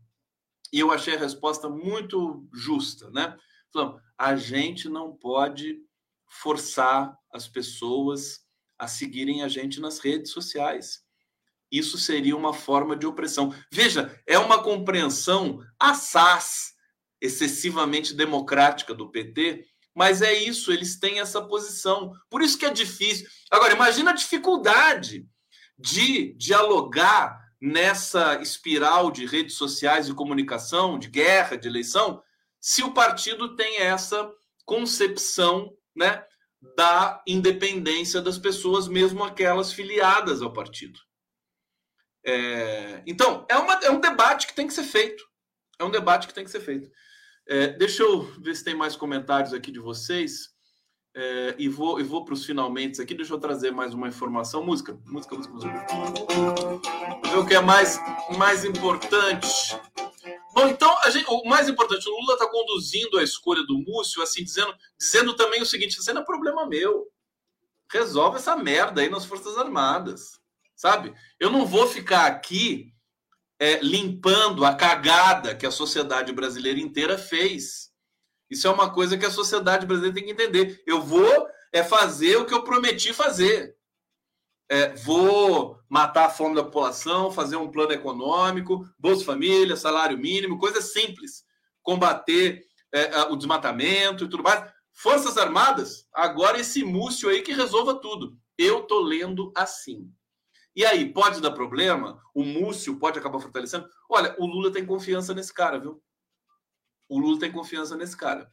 [0.73, 3.37] E eu achei a resposta muito justa, né?
[3.71, 5.79] Falando, a gente não pode
[6.27, 8.41] forçar as pessoas
[8.77, 11.03] a seguirem a gente nas redes sociais.
[11.71, 13.53] Isso seria uma forma de opressão.
[13.71, 16.73] Veja, é uma compreensão assaz,
[17.21, 19.65] excessivamente democrática do PT,
[19.95, 22.11] mas é isso, eles têm essa posição.
[22.29, 23.27] Por isso que é difícil.
[23.49, 25.25] Agora, imagina a dificuldade
[25.79, 32.21] de dialogar nessa espiral de redes sociais e comunicação, de guerra, de eleição,
[32.59, 34.29] se o partido tem essa
[34.65, 36.23] concepção né,
[36.75, 40.99] da independência das pessoas, mesmo aquelas filiadas ao partido.
[42.25, 45.23] É, então, é, uma, é um debate que tem que ser feito.
[45.79, 46.89] É um debate que tem que ser feito.
[47.47, 50.53] É, deixa eu ver se tem mais comentários aqui de vocês.
[51.17, 53.13] É, e vou, e vou para os finalmente aqui.
[53.13, 54.65] Deixa eu trazer mais uma informação.
[54.65, 55.85] Música, música, música, música.
[57.29, 57.99] Ver o que é mais,
[58.37, 59.79] mais importante.
[60.53, 64.43] Bom, então, gente, o mais importante, o Lula está conduzindo a escolha do Múcio, assim,
[64.43, 67.07] dizendo, dizendo também o seguinte: isso não é problema meu.
[67.91, 70.39] Resolve essa merda aí nas Forças Armadas.
[70.75, 71.13] Sabe?
[71.39, 72.94] Eu não vou ficar aqui
[73.59, 77.91] é, limpando a cagada que a sociedade brasileira inteira fez.
[78.49, 80.83] Isso é uma coisa que a sociedade brasileira tem que entender.
[80.85, 83.75] Eu vou é fazer o que eu prometi fazer.
[84.69, 90.57] É, vou matar a fome da população, fazer um plano econômico, Bolsa Família, salário mínimo,
[90.57, 91.43] coisas simples.
[91.83, 94.71] Combater é, o desmatamento e tudo mais.
[94.93, 98.37] Forças Armadas, agora esse múcio aí que resolva tudo.
[98.57, 100.09] Eu tô lendo assim.
[100.75, 102.21] E aí, pode dar problema?
[102.33, 103.87] O Múcio pode acabar fortalecendo?
[104.09, 106.03] Olha, o Lula tem confiança nesse cara, viu?
[107.07, 108.51] O Lula tem confiança nesse cara.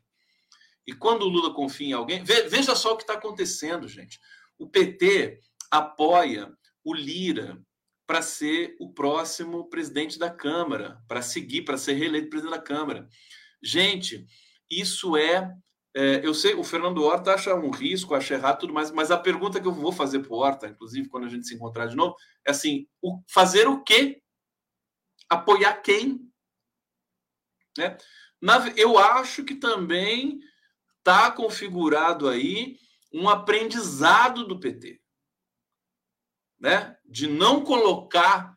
[0.87, 4.21] E quando o Lula confia em alguém, veja só o que está acontecendo, gente.
[4.59, 6.53] O PT apoia
[6.85, 7.61] o Lira
[8.07, 13.09] para ser o próximo presidente da Câmara, para seguir, para ser reeleito presidente da Câmara.
[13.63, 14.27] Gente,
[14.69, 15.51] isso é
[15.95, 19.19] é, eu sei, o Fernando Horta acha um risco, acha errado tudo mais, mas a
[19.19, 21.95] pergunta que eu vou fazer para o Horta, inclusive, quando a gente se encontrar de
[21.95, 22.17] novo,
[22.47, 24.23] é assim: o, fazer o quê?
[25.29, 26.21] Apoiar quem?
[27.77, 27.97] Né?
[28.41, 30.41] Na, eu acho que também
[30.99, 32.77] está configurado aí
[33.13, 35.01] um aprendizado do PT,
[36.59, 36.97] né?
[37.05, 38.57] De não colocar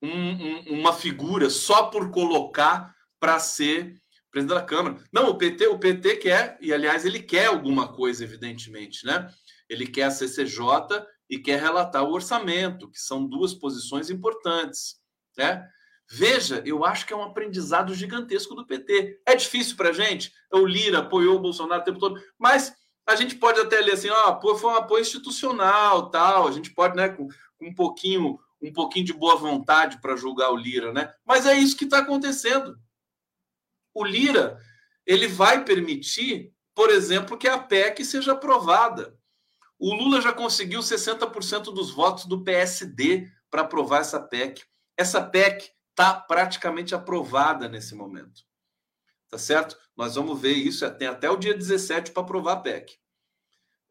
[0.00, 4.00] um, um, uma figura só por colocar para ser
[4.30, 4.96] presidente da Câmara.
[5.12, 9.28] Não, o PT, o PT quer, e aliás, ele quer alguma coisa, evidentemente, né?
[9.68, 14.96] Ele quer a CCJ e quer relatar o orçamento, que são duas posições importantes,
[15.36, 15.68] né?
[16.10, 19.20] Veja, eu acho que é um aprendizado gigantesco do PT.
[19.26, 20.32] É difícil para a gente.
[20.50, 22.72] O Lira apoiou o Bolsonaro o tempo todo, mas
[23.06, 26.48] a gente pode até ler assim, ó, oh, foi um apoio institucional, tal.
[26.48, 30.50] A gente pode, né, com, com um pouquinho, um pouquinho de boa vontade para julgar
[30.50, 31.12] o Lira, né?
[31.26, 32.74] Mas é isso que está acontecendo
[33.98, 34.60] o Lira
[35.06, 39.18] ele vai permitir, por exemplo, que a PEC seja aprovada.
[39.78, 44.62] O Lula já conseguiu 60% dos votos do PSD para aprovar essa PEC.
[44.96, 48.42] Essa PEC está praticamente aprovada nesse momento.
[49.30, 49.76] Tá certo?
[49.96, 52.98] Nós vamos ver isso, tem até o dia 17 para aprovar a PEC.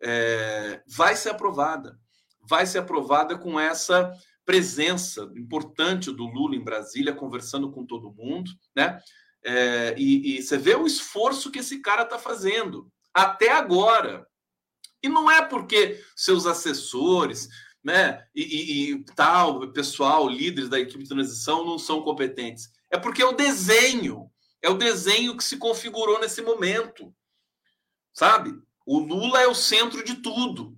[0.01, 1.99] É, vai ser aprovada.
[2.47, 4.13] Vai ser aprovada com essa
[4.45, 9.01] presença importante do Lula em Brasília, conversando com todo mundo, né?
[9.43, 14.27] É, e, e, você vê o esforço que esse cara está fazendo até agora.
[15.01, 17.47] E não é porque seus assessores,
[17.83, 22.69] né, e, e, e, tal, pessoal, líderes da equipe de transição não são competentes.
[22.91, 24.29] É porque é o desenho,
[24.61, 27.13] é o desenho que se configurou nesse momento,
[28.13, 28.53] sabe?
[28.85, 30.77] O Lula é o centro de tudo.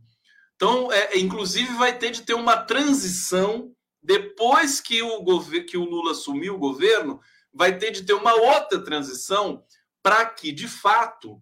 [0.55, 5.23] Então, é, inclusive, vai ter de ter uma transição depois que o,
[5.65, 7.21] que o Lula assumiu o governo
[7.53, 9.63] vai ter de ter uma outra transição
[10.01, 11.41] para que, de fato,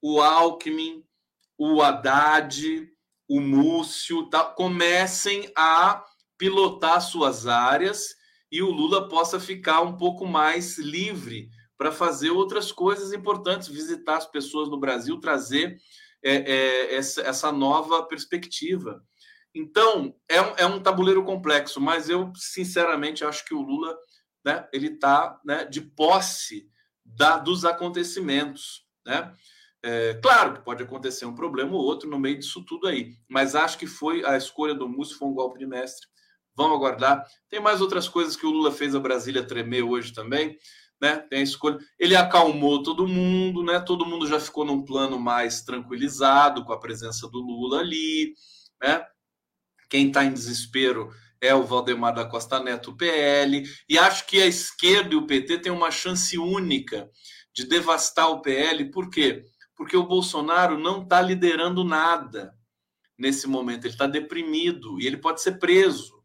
[0.00, 1.04] o Alckmin,
[1.56, 2.88] o Haddad,
[3.28, 6.04] o Múcio tá, comecem a
[6.36, 8.14] pilotar suas áreas
[8.50, 14.16] e o Lula possa ficar um pouco mais livre para fazer outras coisas importantes, visitar
[14.16, 15.78] as pessoas no Brasil, trazer
[16.22, 19.02] é, é, essa, essa, nova perspectiva.
[19.54, 23.96] Então, é um, é um tabuleiro complexo, mas eu, sinceramente, acho que o Lula
[24.44, 26.68] né, ele está né, de posse
[27.04, 28.86] da, dos acontecimentos.
[29.04, 29.34] Né?
[29.82, 33.54] É, claro que pode acontecer um problema ou outro no meio disso tudo aí, mas
[33.54, 36.06] acho que foi a escolha do Múcio, foi um golpe de mestre.
[36.54, 37.26] Vamos aguardar.
[37.48, 40.58] Tem mais outras coisas que o Lula fez a Brasília tremer hoje também.
[41.00, 41.16] Né?
[41.16, 41.78] Tem a escolha.
[41.98, 43.80] Ele acalmou todo mundo, né?
[43.80, 48.34] Todo mundo já ficou num plano mais tranquilizado com a presença do Lula ali,
[48.80, 49.04] né?
[49.88, 51.10] Quem está em desespero
[51.42, 55.58] é o Valdemar da Costa Neto, PL, e acho que a esquerda e o PT
[55.58, 57.10] têm uma chance única
[57.52, 59.44] de devastar o PL, por quê?
[59.74, 62.56] Porque o Bolsonaro não está liderando nada
[63.18, 66.22] nesse momento, ele está deprimido e ele pode ser preso,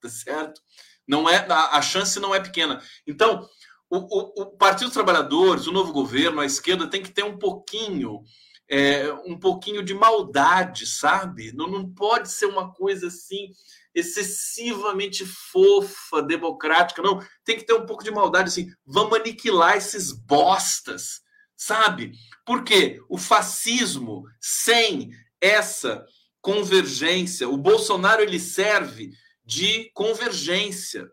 [0.00, 0.62] tá certo?
[1.06, 2.80] Não é a, a chance não é pequena.
[3.04, 3.44] Então,
[3.90, 7.36] o, o, o, Partido dos Trabalhadores, o novo governo, a esquerda tem que ter um
[7.36, 8.22] pouquinho,
[8.68, 11.52] é, um pouquinho de maldade, sabe?
[11.52, 13.50] Não, não pode ser uma coisa assim
[13.94, 17.20] excessivamente fofa, democrática, não.
[17.44, 18.70] Tem que ter um pouco de maldade, assim.
[18.84, 21.20] Vamos aniquilar esses bostas,
[21.56, 22.12] sabe?
[22.44, 25.10] Porque o fascismo sem
[25.40, 26.04] essa
[26.40, 29.10] convergência, o Bolsonaro ele serve
[29.44, 31.10] de convergência.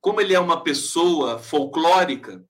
[0.00, 2.44] Como ele é uma pessoa folclórica,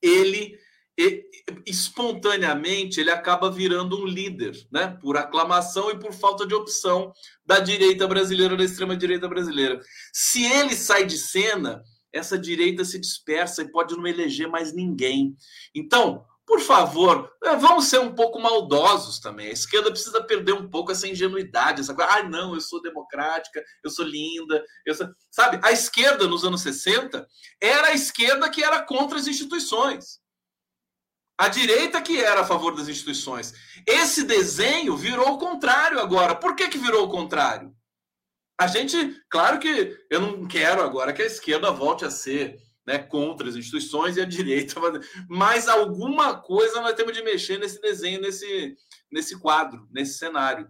[0.00, 0.58] ele
[0.98, 1.24] e,
[1.66, 4.96] espontaneamente ele acaba virando um líder, né?
[5.00, 7.12] Por aclamação e por falta de opção
[7.44, 9.80] da direita brasileira, da extrema direita brasileira.
[10.12, 11.82] Se ele sai de cena,
[12.12, 15.34] essa direita se dispersa e pode não eleger mais ninguém.
[15.74, 19.46] Então, por favor, é, vamos ser um pouco maldosos também.
[19.48, 22.10] A esquerda precisa perder um pouco essa ingenuidade, essa coisa.
[22.12, 24.62] Ah, não, eu sou democrática, eu sou linda.
[24.84, 25.08] Eu sou...
[25.30, 27.26] Sabe, a esquerda nos anos 60
[27.60, 30.20] era a esquerda que era contra as instituições.
[31.42, 33.52] A direita que era a favor das instituições.
[33.84, 36.36] Esse desenho virou o contrário agora.
[36.36, 37.74] Por que, que virou o contrário?
[38.56, 42.96] A gente, claro que eu não quero agora que a esquerda volte a ser né,
[42.96, 44.80] contra as instituições e a direita,
[45.28, 48.76] mas alguma coisa nós temos de mexer nesse desenho, nesse,
[49.10, 50.68] nesse quadro, nesse cenário.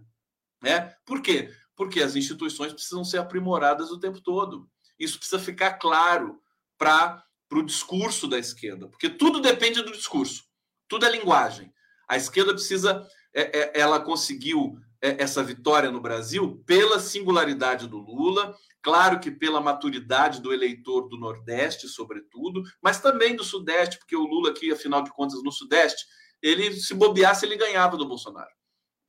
[0.59, 0.91] Né?
[1.05, 1.53] Por quê?
[1.75, 4.67] Porque as instituições precisam ser aprimoradas o tempo todo.
[4.97, 6.41] Isso precisa ficar claro
[6.79, 10.51] para o discurso da esquerda, porque tudo depende do discurso.
[10.93, 11.73] Tudo é linguagem.
[12.07, 17.97] A esquerda precisa, é, é, ela conseguiu é, essa vitória no Brasil pela singularidade do
[17.97, 24.15] Lula, claro que pela maturidade do eleitor do Nordeste, sobretudo, mas também do Sudeste, porque
[24.15, 26.05] o Lula aqui, afinal de contas, no Sudeste,
[26.39, 28.51] ele se bobeasse, ele ganhava do Bolsonaro,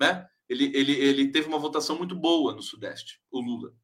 [0.00, 0.26] né?
[0.48, 3.74] Ele, ele, ele teve uma votação muito boa no Sudeste, o Lula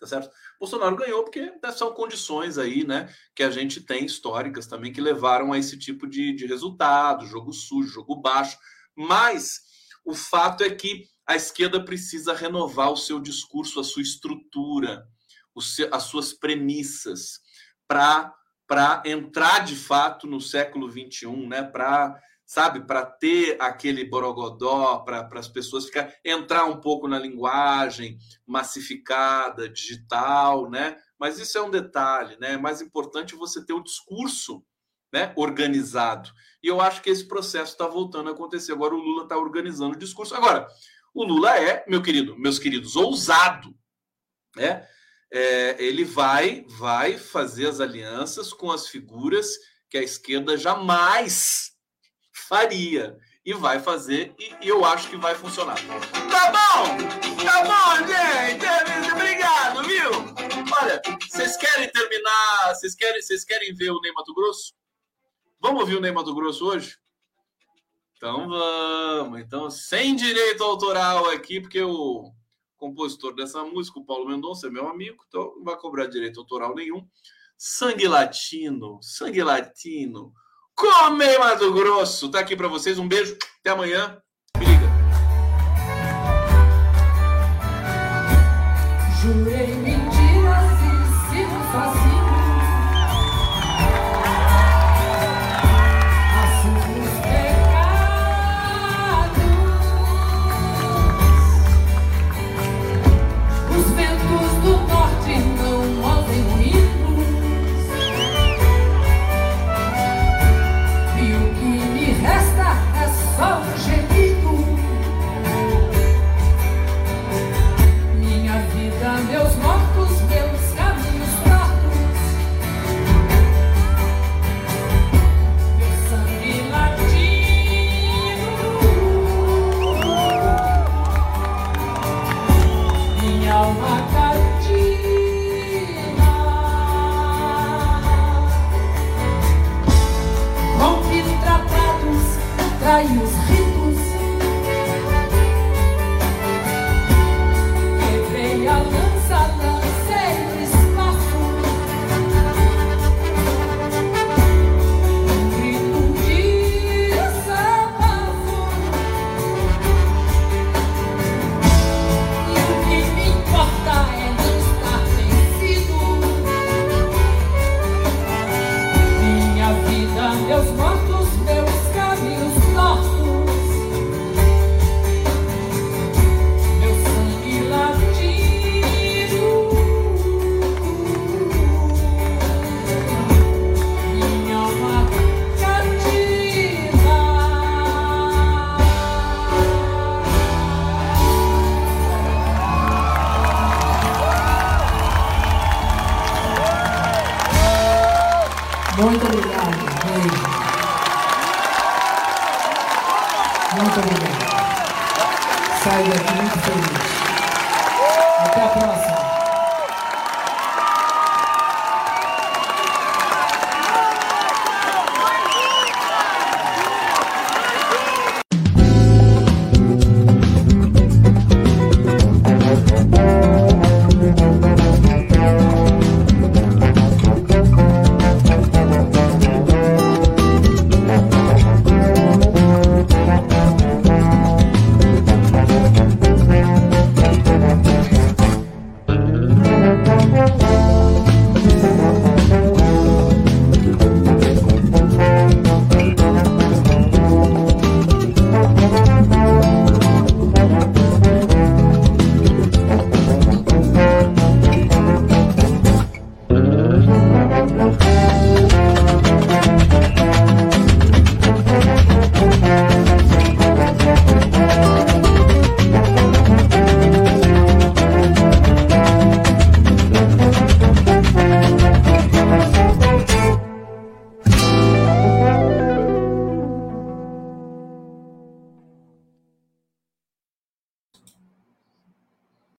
[0.00, 0.30] tá certo?
[0.58, 5.52] Bolsonaro ganhou porque são condições aí, né, que a gente tem históricas também que levaram
[5.52, 8.56] a esse tipo de, de resultado, jogo sujo, jogo baixo.
[8.96, 9.60] Mas
[10.04, 15.06] o fato é que a esquerda precisa renovar o seu discurso, a sua estrutura,
[15.60, 17.40] seu, as suas premissas
[17.86, 18.34] para
[19.04, 21.62] entrar de fato no século 21, né?
[21.62, 22.18] Para
[22.50, 29.68] sabe, para ter aquele borogodó, para as pessoas ficar, entrar um pouco na linguagem massificada,
[29.68, 30.96] digital, né?
[31.16, 32.54] Mas isso é um detalhe, né?
[32.54, 34.64] É mais importante você ter o discurso
[35.12, 36.28] né, organizado.
[36.60, 38.72] E eu acho que esse processo está voltando a acontecer.
[38.72, 40.34] Agora o Lula está organizando o discurso.
[40.34, 40.66] Agora,
[41.14, 43.72] o Lula é, meu querido, meus queridos, ousado,
[44.56, 44.88] né?
[45.32, 49.56] É, ele vai, vai fazer as alianças com as figuras
[49.88, 51.78] que a esquerda jamais
[52.40, 53.16] faria.
[53.44, 55.76] E vai fazer, e, eu acho que vai funcionar.
[56.30, 57.42] Tá bom!
[57.42, 59.12] Tá bom, gente!
[59.12, 60.10] Obrigado, viu?
[60.80, 62.74] Olha, vocês querem terminar?
[62.74, 64.74] Vocês querem, vocês querem ver o Ney Mato Grosso?
[65.58, 66.98] Vamos ouvir o Ney Mato Grosso hoje?
[68.16, 69.40] Então vamos.
[69.40, 72.30] Então, sem direito autoral aqui, porque o
[72.76, 76.74] compositor dessa música, o Paulo Mendonça, é meu amigo, então não vai cobrar direito autoral
[76.74, 77.06] nenhum.
[77.56, 80.32] Sangue Latino, Sangue Latino.
[80.74, 82.30] Come Mato Grosso.
[82.30, 82.98] Tá aqui para vocês.
[82.98, 83.36] Um beijo.
[83.60, 84.20] Até amanhã.
[84.58, 84.89] Me liga.